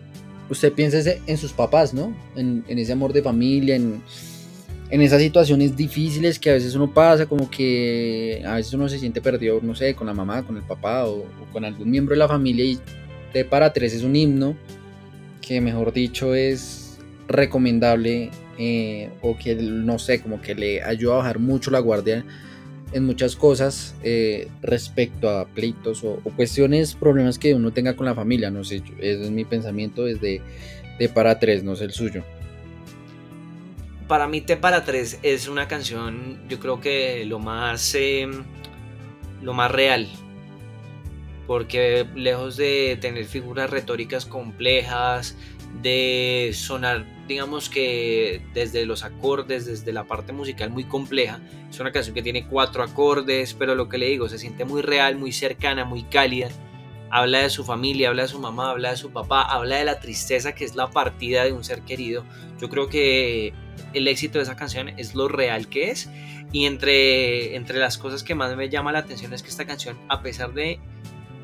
usted 0.51 0.73
piensa 0.73 0.99
en 1.27 1.37
sus 1.39 1.53
papás, 1.53 1.95
¿no? 1.95 2.15
En, 2.37 2.65
ese 2.69 2.93
amor 2.93 3.13
de 3.13 3.23
familia, 3.23 3.77
en, 3.77 4.03
esas 4.91 5.23
situaciones 5.23 5.77
difíciles 5.77 6.39
que 6.39 6.51
a 6.51 6.55
veces 6.55 6.75
uno 6.75 6.93
pasa, 6.93 7.27
como 7.27 7.49
que 7.49 8.43
a 8.45 8.57
veces 8.57 8.75
uno 8.75 8.89
se 8.89 8.99
siente 8.99 9.21
perdido, 9.21 9.61
no 9.63 9.75
sé, 9.75 9.95
con 9.95 10.09
la 10.09 10.15
mamá, 10.15 10.43
con 10.43 10.57
el 10.57 10.65
papá 10.65 11.07
o, 11.07 11.21
o 11.21 11.53
con 11.53 11.65
algún 11.65 11.91
miembro 11.91 12.15
de 12.15 12.19
la 12.19 12.29
familia 12.29 12.65
y 12.65 12.79
T 13.33 13.45
para 13.45 13.73
tres 13.73 13.95
es 13.95 14.03
un 14.03 14.17
himno 14.17 14.57
que 15.41 15.61
mejor 15.61 15.93
dicho 15.93 16.35
es 16.35 16.99
recomendable 17.29 18.31
eh, 18.59 19.11
o 19.23 19.37
que 19.39 19.55
no 19.55 19.99
sé, 19.99 20.21
como 20.21 20.43
que 20.43 20.55
le 20.55 20.83
ayuda 20.83 21.15
a 21.15 21.19
bajar 21.19 21.39
mucho 21.39 21.71
la 21.71 21.79
guardia 21.79 22.25
en 22.93 23.05
muchas 23.05 23.37
cosas 23.37 23.95
eh, 24.03 24.49
respecto 24.63 25.31
a 25.31 25.47
pleitos 25.47 26.03
o, 26.05 26.17
cuestiones, 26.37 26.95
problemas 26.95 27.39
que 27.39 27.55
uno 27.55 27.73
tenga 27.73 27.95
con 27.95 28.07
la 28.07 28.15
familia, 28.15 28.51
no 28.51 28.65
sé, 28.65 28.83
ese 28.99 29.23
es 29.23 29.31
mi 29.31 29.45
pensamiento 29.45 30.05
desde 30.05 30.43
de 30.99 31.09
para 31.09 31.39
tres, 31.39 31.63
no 31.63 31.77
sé 31.77 31.85
el 31.85 31.93
suyo. 31.93 32.25
Para 34.07 34.27
mí 34.27 34.41
T 34.41 34.57
para 34.57 34.85
tres 34.85 35.19
es 35.23 35.49
una 35.49 35.69
canción, 35.69 36.41
yo 36.49 36.59
creo 36.59 36.81
que 36.81 37.25
lo 37.25 37.39
más, 37.39 37.95
em, 37.95 38.45
lo 39.41 39.55
más 39.55 39.71
real, 39.71 40.09
porque 41.47 42.07
lejos 42.15 42.57
de 42.57 42.99
tener 43.01 43.25
figuras 43.25 43.71
retóricas 43.71 44.27
complejas, 44.27 45.37
de 45.81 46.51
sonar, 46.53 47.07
digamos 47.31 47.71
que 47.71 48.43
desde 48.55 48.85
los 48.85 49.05
acordes, 49.05 49.65
desde 49.65 49.93
la 49.93 50.05
parte 50.05 50.33
musical 50.33 50.71
muy 50.71 50.85
compleja. 50.85 51.41
Es 51.71 51.79
una 51.79 51.93
canción 51.93 52.13
que 52.13 52.23
tiene 52.23 52.47
cuatro 52.47 52.83
acordes, 52.83 53.55
pero 53.55 53.77
lo 53.77 53.89
que 53.89 53.99
le 53.99 54.07
digo, 54.07 54.29
se 54.29 54.39
siente 54.39 54.65
muy 54.65 54.83
real, 54.83 55.17
muy 55.17 55.31
cercana, 55.31 55.85
muy 55.85 56.03
cálida. 56.03 56.49
Habla 57.09 57.41
de 57.41 57.51
su 57.51 57.65
familia, 57.65 58.09
habla 58.09 58.23
de 58.23 58.29
su 58.29 58.41
mamá, 58.41 58.71
habla 58.71 58.91
de 58.91 58.97
su 58.97 59.13
papá, 59.13 59.43
habla 59.43 59.77
de 59.77 59.85
la 59.85 60.01
tristeza 60.01 60.55
que 60.55 60.65
es 60.65 60.75
la 60.75 60.91
partida 60.91 61.45
de 61.45 61.53
un 61.53 61.63
ser 61.63 61.83
querido. 61.83 62.25
Yo 62.61 62.69
creo 62.69 62.89
que 62.89 63.53
el 63.95 64.09
éxito 64.09 64.39
de 64.39 64.43
esa 64.43 64.57
canción 64.57 64.89
es 64.99 65.15
lo 65.15 65.29
real 65.29 65.69
que 65.69 65.91
es. 65.91 66.11
Y 66.53 66.67
entre, 66.67 67.55
entre 67.55 67.79
las 67.79 67.97
cosas 67.97 68.25
que 68.25 68.35
más 68.35 68.57
me 68.57 68.69
llama 68.69 68.91
la 68.91 68.99
atención 68.99 69.33
es 69.33 69.45
que 69.45 69.51
esta 69.51 69.67
canción, 69.67 69.97
a 70.09 70.21
pesar 70.21 70.53
de, 70.53 70.81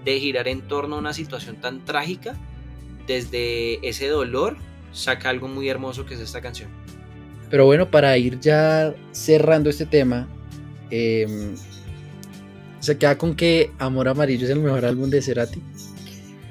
de 0.05 0.19
girar 0.19 0.49
en 0.49 0.63
torno 0.63 0.97
a 0.97 0.99
una 0.99 1.13
situación 1.13 1.57
tan 1.57 1.85
trágica, 1.85 2.37
desde 3.07 3.89
ese 3.89 4.09
dolor 4.09 4.57
saca 4.97 5.29
algo 5.29 5.47
muy 5.47 5.69
hermoso 5.69 6.07
que 6.07 6.15
es 6.15 6.21
esta 6.21 6.41
canción. 6.41 6.71
Pero 7.51 7.67
bueno, 7.67 7.91
para 7.91 8.17
ir 8.19 8.41
ya 8.41 8.95
cerrando 9.13 9.71
este 9.71 9.87
tema, 9.87 10.29
em, 10.91 11.55
se 12.81 12.99
queda 12.99 13.17
con 13.19 13.37
que 13.37 13.71
Amor 13.79 14.09
Amarillo 14.09 14.45
es 14.45 14.51
el 14.51 14.61
mejor 14.61 14.85
álbum 14.85 15.11
de 15.11 15.23
Cerati. 15.23 15.63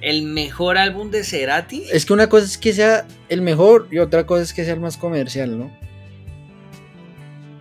¿El 0.01 0.23
mejor 0.23 0.77
álbum 0.77 1.09
de 1.09 1.23
Cerati? 1.23 1.83
Es 1.91 2.05
que 2.05 2.13
una 2.13 2.29
cosa 2.29 2.45
es 2.45 2.57
que 2.57 2.73
sea 2.73 3.07
el 3.27 3.41
mejor 3.41 3.87
y 3.91 3.97
otra 3.97 4.25
cosa 4.25 4.43
es 4.43 4.53
que 4.53 4.63
sea 4.63 4.75
el 4.75 4.79
más 4.79 4.97
comercial, 4.97 5.57
¿no? 5.57 5.71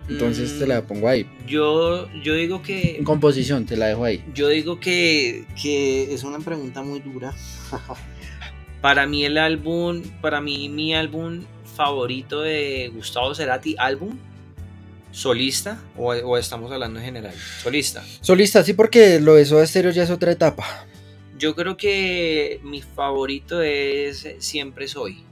Entonces 0.07 0.59
te 0.59 0.67
la 0.67 0.81
mm, 0.81 0.85
pongo 0.85 1.09
ahí. 1.09 1.27
Yo, 1.47 2.07
yo 2.21 2.35
digo 2.35 2.61
que. 2.61 2.97
En 2.97 3.03
composición, 3.03 3.65
te 3.65 3.75
la 3.75 3.87
dejo 3.87 4.03
ahí. 4.03 4.23
Yo 4.33 4.49
digo 4.49 4.79
que, 4.79 5.45
que 5.59 6.13
es 6.13 6.23
una 6.23 6.39
pregunta 6.39 6.83
muy 6.83 6.99
dura. 6.99 7.33
Para 8.85 9.07
mí 9.07 9.25
el 9.25 9.39
álbum, 9.39 10.03
para 10.21 10.41
mí 10.41 10.69
mi 10.69 10.93
álbum 10.93 11.43
favorito 11.75 12.41
de 12.41 12.91
Gustavo 12.93 13.33
Cerati, 13.33 13.75
álbum 13.79 14.15
solista 15.09 15.81
o, 15.97 16.37
estamos 16.37 16.71
hablando 16.71 16.99
en 16.99 17.05
general, 17.05 17.33
solista. 17.63 18.03
Solista, 18.21 18.63
sí, 18.63 18.73
porque 18.73 19.19
lo 19.19 19.33
de 19.33 19.45
Soda 19.45 19.65
Stereo 19.65 19.89
ya 19.89 20.03
es 20.03 20.11
otra 20.11 20.31
etapa. 20.31 20.85
Yo 21.35 21.55
creo 21.55 21.77
que 21.77 22.59
mi 22.61 22.83
favorito 22.83 23.59
es 23.63 24.27
Siempre 24.37 24.87
Soy. 24.87 25.23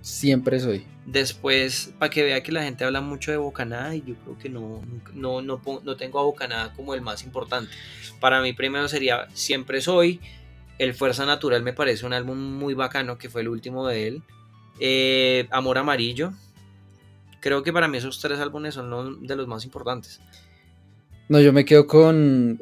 Siempre 0.00 0.58
Soy. 0.58 0.84
Después, 1.04 1.92
para 2.00 2.10
que 2.10 2.24
vea 2.24 2.42
que 2.42 2.50
la 2.50 2.64
gente 2.64 2.84
habla 2.84 3.00
mucho 3.00 3.30
de 3.30 3.36
Bocanada 3.36 3.94
y 3.94 4.02
yo 4.04 4.16
creo 4.16 4.38
que 4.40 4.48
no, 4.48 4.82
no, 5.14 5.40
no, 5.40 5.62
no 5.84 5.96
tengo 5.96 6.18
a 6.18 6.24
Bocanada 6.24 6.72
como 6.74 6.94
el 6.94 7.00
más 7.00 7.22
importante. 7.22 7.70
Para 8.18 8.40
mí 8.40 8.54
primero 8.54 8.88
sería 8.88 9.28
Siempre 9.34 9.80
Soy, 9.80 10.20
el 10.78 10.94
Fuerza 10.94 11.26
Natural 11.26 11.62
me 11.62 11.72
parece 11.72 12.06
un 12.06 12.12
álbum 12.12 12.38
muy 12.38 12.74
bacano, 12.74 13.18
que 13.18 13.30
fue 13.30 13.42
el 13.42 13.48
último 13.48 13.86
de 13.86 14.08
él. 14.08 14.22
Eh, 14.80 15.46
Amor 15.50 15.78
Amarillo. 15.78 16.32
Creo 17.40 17.62
que 17.62 17.72
para 17.72 17.88
mí 17.88 17.98
esos 17.98 18.20
tres 18.20 18.38
álbumes 18.40 18.74
son 18.74 19.26
de 19.26 19.36
los 19.36 19.46
más 19.46 19.64
importantes. 19.64 20.20
No, 21.28 21.40
yo 21.40 21.52
me 21.52 21.64
quedo 21.64 21.86
con, 21.86 22.60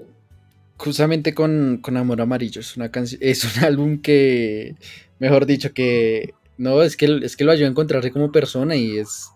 justamente 0.76 1.34
con, 1.34 1.80
Amor 1.84 2.20
Amarillo. 2.20 2.60
Es 2.60 2.76
una 2.76 2.90
es 3.20 3.44
un 3.44 3.64
álbum 3.64 4.00
que, 4.00 4.76
mejor 5.18 5.46
dicho, 5.46 5.72
que 5.72 6.34
no, 6.56 6.82
es 6.82 6.96
que, 6.96 7.20
es 7.22 7.36
que 7.36 7.44
lo 7.44 7.52
ayuda 7.52 7.66
a 7.66 7.70
encontrarse 7.70 8.12
como 8.12 8.30
persona 8.30 8.76
y 8.76 8.98
es. 8.98 9.30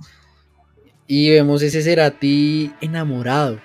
Y 1.07 1.31
vemos 1.31 1.62
ese 1.62 1.83
Cerati 1.83 2.73
enamorado. 2.81 3.59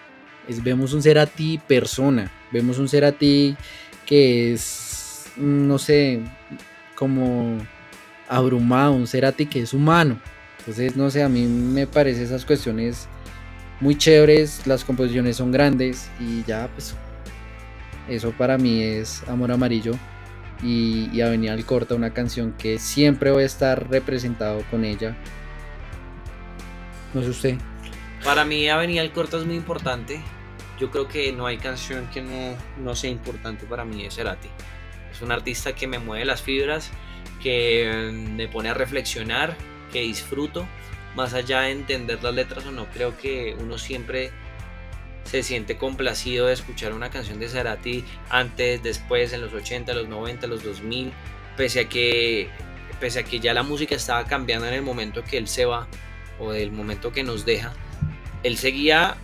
Vemos 0.63 0.93
un 0.93 1.01
Cerati 1.01 1.59
persona. 1.59 2.31
Vemos 2.51 2.79
un 2.79 2.87
Cerati 2.87 3.55
que 4.05 4.53
es, 4.53 5.02
no 5.37 5.77
sé, 5.77 6.21
como 6.95 7.57
abrumado, 8.27 8.93
un 8.93 9.07
Cerati 9.07 9.45
que 9.45 9.61
es 9.61 9.73
humano. 9.73 10.19
Entonces, 10.59 10.95
no 10.95 11.09
sé, 11.09 11.23
a 11.23 11.29
mí 11.29 11.45
me 11.45 11.87
parece 11.87 12.23
esas 12.23 12.45
cuestiones 12.45 13.07
muy 13.79 13.97
chéveres, 13.97 14.65
las 14.65 14.85
composiciones 14.85 15.37
son 15.37 15.51
grandes 15.51 16.09
y 16.19 16.43
ya, 16.43 16.69
pues 16.73 16.95
eso 18.07 18.31
para 18.31 18.57
mí 18.57 18.81
es 18.81 19.23
Amor 19.27 19.51
Amarillo 19.51 19.93
y, 20.61 21.09
y 21.11 21.21
Avenida 21.21 21.53
al 21.53 21.65
Corta, 21.65 21.95
una 21.95 22.13
canción 22.13 22.53
que 22.53 22.79
siempre 22.79 23.31
voy 23.31 23.43
a 23.43 23.45
estar 23.45 23.89
representado 23.89 24.63
con 24.71 24.85
ella. 24.85 25.17
No 27.13 27.21
sé 27.21 27.29
usted. 27.29 27.57
Para 28.23 28.45
mí 28.45 28.69
Avenida 28.69 29.01
al 29.01 29.11
Corta 29.11 29.37
es 29.37 29.45
muy 29.45 29.55
importante. 29.55 30.21
Yo 30.79 30.89
creo 30.89 31.07
que 31.07 31.31
no 31.33 31.45
hay 31.45 31.57
canción 31.57 32.07
que 32.07 32.21
no, 32.21 32.55
no 32.81 32.95
sea 32.95 33.09
importante 33.09 33.65
para 33.65 33.83
mí, 33.83 34.05
es 34.05 34.15
Cerati. 34.15 34.49
Es 35.13 35.21
un 35.21 35.31
artista 35.31 35.73
que 35.73 35.87
me 35.87 35.99
mueve 35.99 36.25
las 36.25 36.41
fibras, 36.41 36.91
que 37.41 38.11
me 38.11 38.47
pone 38.47 38.69
a 38.69 38.73
reflexionar, 38.73 39.55
que 39.91 40.01
disfruto, 40.01 40.67
más 41.15 41.33
allá 41.33 41.61
de 41.61 41.71
entender 41.71 42.23
las 42.23 42.33
letras 42.33 42.65
o 42.65 42.71
no, 42.71 42.87
creo 42.87 43.15
que 43.17 43.55
uno 43.59 43.77
siempre 43.77 44.31
se 45.23 45.43
siente 45.43 45.77
complacido 45.77 46.47
de 46.47 46.53
escuchar 46.53 46.93
una 46.93 47.09
canción 47.09 47.39
de 47.39 47.47
Cerati 47.47 48.03
antes, 48.29 48.81
después, 48.81 49.31
en 49.33 49.41
los 49.41 49.53
80, 49.53 49.93
los 49.93 50.07
90, 50.07 50.47
los 50.47 50.63
2000, 50.63 51.13
pese 51.55 51.81
a 51.81 51.89
que, 51.89 52.49
pese 52.99 53.19
a 53.19 53.23
que 53.23 53.39
ya 53.39 53.53
la 53.53 53.63
música 53.63 53.95
estaba 53.95 54.25
cambiando 54.25 54.67
en 54.67 54.73
el 54.73 54.81
momento 54.81 55.23
que 55.23 55.37
él 55.37 55.47
se 55.47 55.65
va 55.65 55.87
o 56.39 56.51
del 56.51 56.71
momento 56.71 57.11
que 57.11 57.23
nos 57.23 57.45
deja, 57.45 57.73
él 58.41 58.57
seguía 58.57 59.15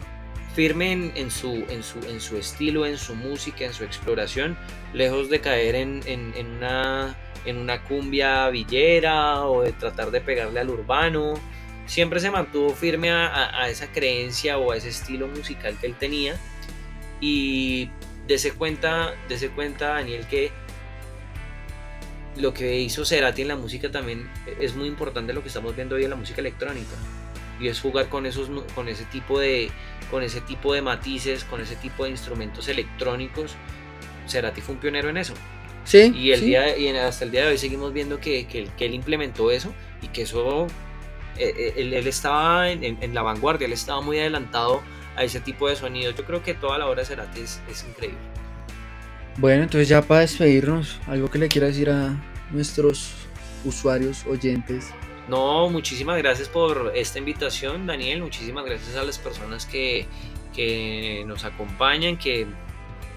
firme 0.60 0.92
en, 1.16 1.32
su, 1.32 1.66
en, 1.70 1.84
su, 1.84 2.00
en 2.00 2.20
su 2.20 2.36
estilo, 2.36 2.86
en 2.86 2.98
su 2.98 3.16
música, 3.16 3.64
en 3.64 3.74
su 3.74 3.86
exploración, 3.86 4.58
lejos 4.92 5.30
de 5.30 5.40
caer 5.40 5.76
en, 5.76 6.02
en, 6.06 6.34
una, 6.58 7.16
en 7.46 7.56
una 7.56 7.82
cumbia 7.86 8.50
villera 8.50 9.46
o 9.46 9.62
de 9.62 9.72
tratar 9.72 10.12
de 10.12 10.20
pegarle 10.20 10.60
al 10.60 10.70
urbano 10.70 11.36
siempre 11.86 12.20
se 12.20 12.30
mantuvo 12.30 12.72
firme 12.72 13.10
a, 13.10 13.70
esa 13.70 13.90
creencia 13.94 14.58
o 14.58 14.74
a 14.74 14.76
ese 14.76 14.90
estilo 14.90 15.30
musical 15.30 15.78
que 15.80 15.88
él 15.88 15.96
tenía. 15.96 16.36
Y 17.22 17.90
dese 18.28 18.52
cuenta, 18.52 19.14
dese 19.30 19.52
cuenta 19.52 19.94
Daniel 19.94 20.28
que 20.28 20.52
lo 22.36 22.54
que 22.54 22.82
hizo 22.82 23.06
Cerati 23.06 23.44
en 23.44 23.48
la 23.48 23.56
música 23.56 23.92
también 23.92 24.30
es 24.60 24.76
muy 24.76 24.90
importante 24.90 25.32
lo 25.32 25.42
que 25.42 25.48
estamos 25.48 25.74
viendo 25.74 25.96
hoy 25.96 26.04
en 26.04 26.10
la 26.10 26.18
música 26.18 26.42
electrónica. 26.42 26.98
Y 27.60 27.68
es 27.68 27.82
jugar 27.82 28.10
con, 28.10 28.26
esos, 28.26 28.50
con, 28.74 28.88
ese 28.88 29.04
tipo 29.06 29.40
de, 29.40 29.70
con 30.10 30.24
ese 30.24 30.42
tipo 30.42 30.74
de 30.74 30.82
matices, 30.82 31.44
con 31.44 31.62
ese 31.62 31.76
tipo 31.76 32.06
de 32.06 32.12
instrumentos 32.12 32.68
electrónicos. 32.68 33.56
Cerati 34.28 34.62
fue 34.62 34.76
un 34.76 34.82
pionero 34.82 35.10
en 35.10 35.18
eso. 35.18 35.34
Sí, 35.84 36.12
y, 36.16 36.32
el 36.32 36.42
Día, 36.42 36.78
y 36.78 36.88
hasta 36.90 37.26
el 37.26 37.32
día 37.32 37.46
de 37.46 37.52
hoy 37.52 37.58
seguimos 37.58 37.94
viendo 37.94 38.20
que, 38.20 38.48
que, 38.48 38.68
que 38.78 38.86
él 38.86 38.94
implementó 38.94 39.50
eso 39.50 39.74
y 40.02 40.08
que 40.10 40.22
eso 40.22 40.68
eh, 41.40 41.54
eh, 41.58 41.74
él, 41.78 42.08
estaba 42.08 42.70
en, 42.70 43.14
la 43.14 43.22
vanguardia, 43.22 43.66
él 43.66 43.72
estaba 43.72 44.02
muy 44.02 44.20
adelantado 44.20 44.82
a 45.16 45.24
ese 45.24 45.40
tipo 45.40 45.70
de 45.70 45.76
sonidos. 45.76 46.16
Yo 46.16 46.26
creo 46.26 46.44
que 46.44 46.54
toda 46.54 46.78
la 46.78 46.88
obra 46.88 47.02
de 47.02 47.06
Cerati 47.06 47.42
es, 47.42 47.62
increíble. 47.88 48.20
Bueno, 49.38 49.64
entonces 49.64 49.88
ya 49.88 50.02
para 50.02 50.22
despedirnos, 50.22 51.00
algo 51.08 51.30
que 51.32 51.40
le 51.40 51.48
quiera 51.48 51.68
decir 51.68 51.90
a 51.90 52.14
nuestros 52.52 53.14
usuarios, 53.64 54.26
oyentes. 54.26 54.88
No, 55.30 55.70
muchísimas 55.70 56.18
gracias 56.18 56.50
por 56.50 56.92
esta 56.96 57.20
invitación, 57.20 57.86
Daniel. 57.86 58.24
Muchísimas 58.24 58.66
gracias 58.66 58.96
a 58.96 59.04
las 59.04 59.20
personas 59.20 59.68
que, 59.68 60.08
que 60.56 61.24
nos 61.28 61.46
acompañan, 61.46 62.18
que, 62.18 62.48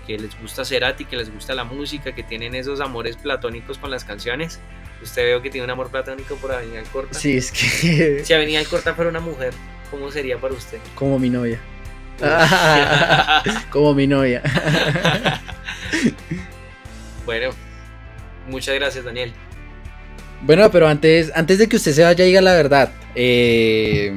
que 0.06 0.18
les 0.18 0.38
gusta 0.38 0.64
Cerati, 0.66 1.06
que 1.06 1.16
les 1.16 1.32
gusta 1.32 1.54
la 1.54 1.64
música, 1.64 2.14
que 2.14 2.22
tienen 2.22 2.54
esos 2.54 2.80
amores 2.80 3.16
platónicos 3.16 3.78
con 3.78 3.90
las 3.90 4.04
canciones. 4.04 4.60
Usted 5.02 5.22
veo 5.24 5.40
que 5.40 5.48
tiene 5.48 5.64
un 5.64 5.70
amor 5.70 5.90
platónico 5.90 6.36
por 6.36 6.52
Avenida 6.52 6.82
Corta. 6.92 7.18
Sí, 7.18 7.38
es 7.38 7.50
que. 7.50 8.22
Si 8.22 8.32
Avenida 8.34 8.62
Corta 8.66 8.94
fuera 8.94 9.10
una 9.10 9.20
mujer, 9.20 9.54
¿cómo 9.90 10.10
sería 10.10 10.38
para 10.38 10.52
usted? 10.52 10.80
Como 10.94 11.18
mi 11.18 11.30
novia. 11.30 11.58
Como 13.70 13.94
mi 13.94 14.06
novia. 14.06 14.42
bueno, 17.24 17.50
muchas 18.48 18.74
gracias, 18.74 19.02
Daniel. 19.02 19.32
Bueno, 20.42 20.70
pero 20.70 20.88
antes, 20.88 21.30
antes 21.34 21.58
de 21.58 21.68
que 21.68 21.76
usted 21.76 21.92
se 21.92 22.02
vaya, 22.02 22.24
diga 22.24 22.40
la 22.40 22.52
verdad. 22.52 22.92
Eh, 23.14 24.16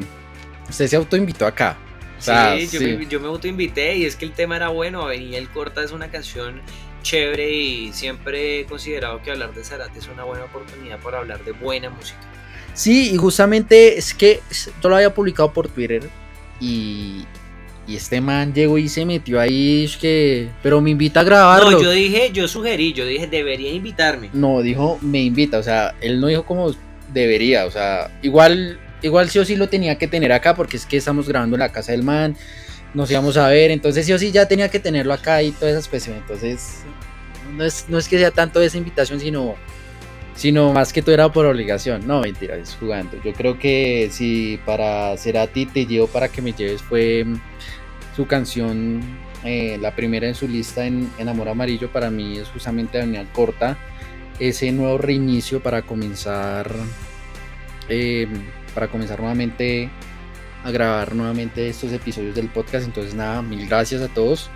usted 0.70 0.88
se 0.88 0.96
autoinvitó 0.96 1.46
acá. 1.46 1.78
sí, 2.18 2.68
yo, 2.72 2.80
Me, 2.82 3.06
yo 3.06 3.20
me 3.20 3.28
autoinvité 3.28 3.96
y 3.96 4.06
es 4.06 4.16
que 4.16 4.26
el 4.26 4.32
tema 4.32 4.56
era 4.56 4.70
bueno. 4.70 5.04
Avenida 5.04 5.38
El 5.38 5.50
Corta 5.50 5.84
es 5.84 5.92
una 5.92 6.10
canción 6.10 6.62
chévere 7.04 7.52
y 7.52 7.94
siempre 7.94 8.62
he 8.62 8.66
considerado 8.66 9.22
que 9.22 9.30
hablar 9.30 9.54
de 9.54 9.64
Zarate 9.64 10.00
es 10.00 10.08
una 10.08 10.24
buena 10.24 10.46
oportunidad 10.46 11.00
para 11.00 11.20
hablar 11.20 11.44
de 11.46 11.52
buena 11.52 11.92
música. 11.92 12.20
Sí, 12.74 13.14
y 13.14 13.18
justamente 13.18 13.98
es 13.98 14.14
que 14.14 14.42
yo 14.82 14.90
lo 14.90 14.96
había 14.96 15.14
publicado 15.14 15.54
por 15.54 15.68
Twitter 15.70 16.10
y, 16.60 17.26
y 17.88 17.96
este 17.96 18.20
man 18.22 18.54
llegó 18.54 18.78
y 18.78 18.90
se 18.90 19.06
metió 19.06 19.40
ahí, 19.40 19.86
es 19.86 19.98
que, 19.98 20.50
pero 20.64 20.82
me 20.82 20.90
invita 20.90 21.20
a 21.20 21.24
grabarlo. 21.24 21.72
No, 21.72 21.82
yo 21.82 21.92
dije, 21.92 22.32
yo 22.34 22.48
sugerí, 22.48 22.94
yo 22.94 23.06
dije, 23.06 23.28
debería 23.28 23.72
invitarme. 23.72 24.30
No, 24.34 24.62
dijo, 24.62 24.98
me 25.02 25.22
invita, 25.22 25.60
o 25.60 25.64
sea, 25.64 25.94
él 26.02 26.20
no 26.20 26.28
dijo 26.28 26.46
como 26.46 26.74
debería, 27.14 27.66
o 27.66 27.72
sea, 27.72 28.12
igual, 28.22 28.80
igual 29.02 29.30
sí 29.30 29.40
o 29.40 29.46
sí 29.46 29.56
lo 29.56 29.70
tenía 29.70 29.98
que 29.98 30.08
tener 30.08 30.32
acá 30.32 30.56
porque 30.56 30.78
es 30.78 30.86
que 30.86 30.98
estamos 30.98 31.28
grabando 31.28 31.56
en 31.56 31.60
la 31.60 31.72
casa 31.72 31.92
del 31.92 32.04
man, 32.04 32.36
nos 32.94 33.12
íbamos 33.12 33.38
a 33.38 33.48
ver, 33.50 33.72
entonces 33.72 34.06
sí 34.06 34.14
o 34.14 34.20
sí 34.20 34.32
ya 34.32 34.48
tenía 34.48 34.70
que 34.70 34.80
tenerlo 34.80 35.14
acá 35.14 35.44
y 35.44 35.52
toda 35.52 35.70
esa 35.70 35.80
especie, 35.80 36.16
entonces 36.16 36.80
no 37.56 37.64
es, 37.64 37.86
no 37.88 37.98
es 38.00 38.08
que 38.08 38.18
sea 38.18 38.32
tanto 38.32 38.62
esa 38.62 38.78
invitación, 38.78 39.20
sino, 39.20 39.56
sino 40.36 40.74
más 40.74 40.92
que 40.92 41.02
todo 41.02 41.14
era 41.14 41.32
por 41.32 41.46
obligación. 41.46 42.06
No, 42.06 42.22
mentira, 42.22 42.56
es 42.56 42.76
jugando. 42.80 43.18
Yo 43.24 43.34
creo 43.34 43.58
que 43.58 44.10
si 44.12 44.60
para 44.66 45.16
Cerati 45.18 45.66
te 45.66 45.86
llevo 45.86 46.08
para 46.08 46.30
que 46.30 46.42
me 46.42 46.54
lleves 46.54 46.82
fue 46.82 47.24
mm, 47.26 47.40
su 48.16 48.28
canción, 48.28 49.02
eh, 49.44 49.78
la 49.80 49.96
primera 49.96 50.28
en 50.28 50.36
su 50.36 50.48
lista 50.48 50.86
en, 50.86 51.10
Amor 51.28 51.50
Amarillo, 51.50 51.92
para 51.92 52.10
mí 52.10 52.38
es 52.38 52.50
justamente 52.50 52.98
Daniel 52.98 53.28
Corta, 53.34 53.78
ese 54.40 54.72
nuevo 54.72 54.98
reinicio 54.98 55.62
para 55.62 55.84
comenzar, 55.84 56.70
eh, 57.88 58.28
para 58.74 58.90
comenzar 58.90 59.20
nuevamente 59.20 59.90
a 60.66 60.72
grabar 60.72 61.16
nuevamente 61.16 61.70
estos 61.70 61.94
episodios 61.94 62.36
del 62.36 62.50
podcast. 62.50 62.86
Entonces 62.86 63.14
nada, 63.14 63.42
mil 63.42 63.68
gracias 63.68 64.02
a 64.02 64.10
todos 64.10 64.50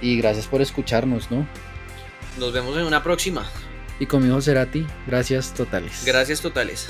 y 0.00 0.16
gracias 0.16 0.48
por 0.48 0.62
escucharnos, 0.62 1.30
¿no? 1.30 1.46
Nos 2.38 2.52
vemos 2.52 2.76
en 2.76 2.84
una 2.84 3.02
próxima. 3.02 3.46
Y 4.02 4.06
conmigo 4.06 4.40
será 4.40 4.66
ti. 4.66 4.84
Gracias 5.06 5.54
totales. 5.54 6.02
Gracias 6.04 6.40
totales. 6.40 6.88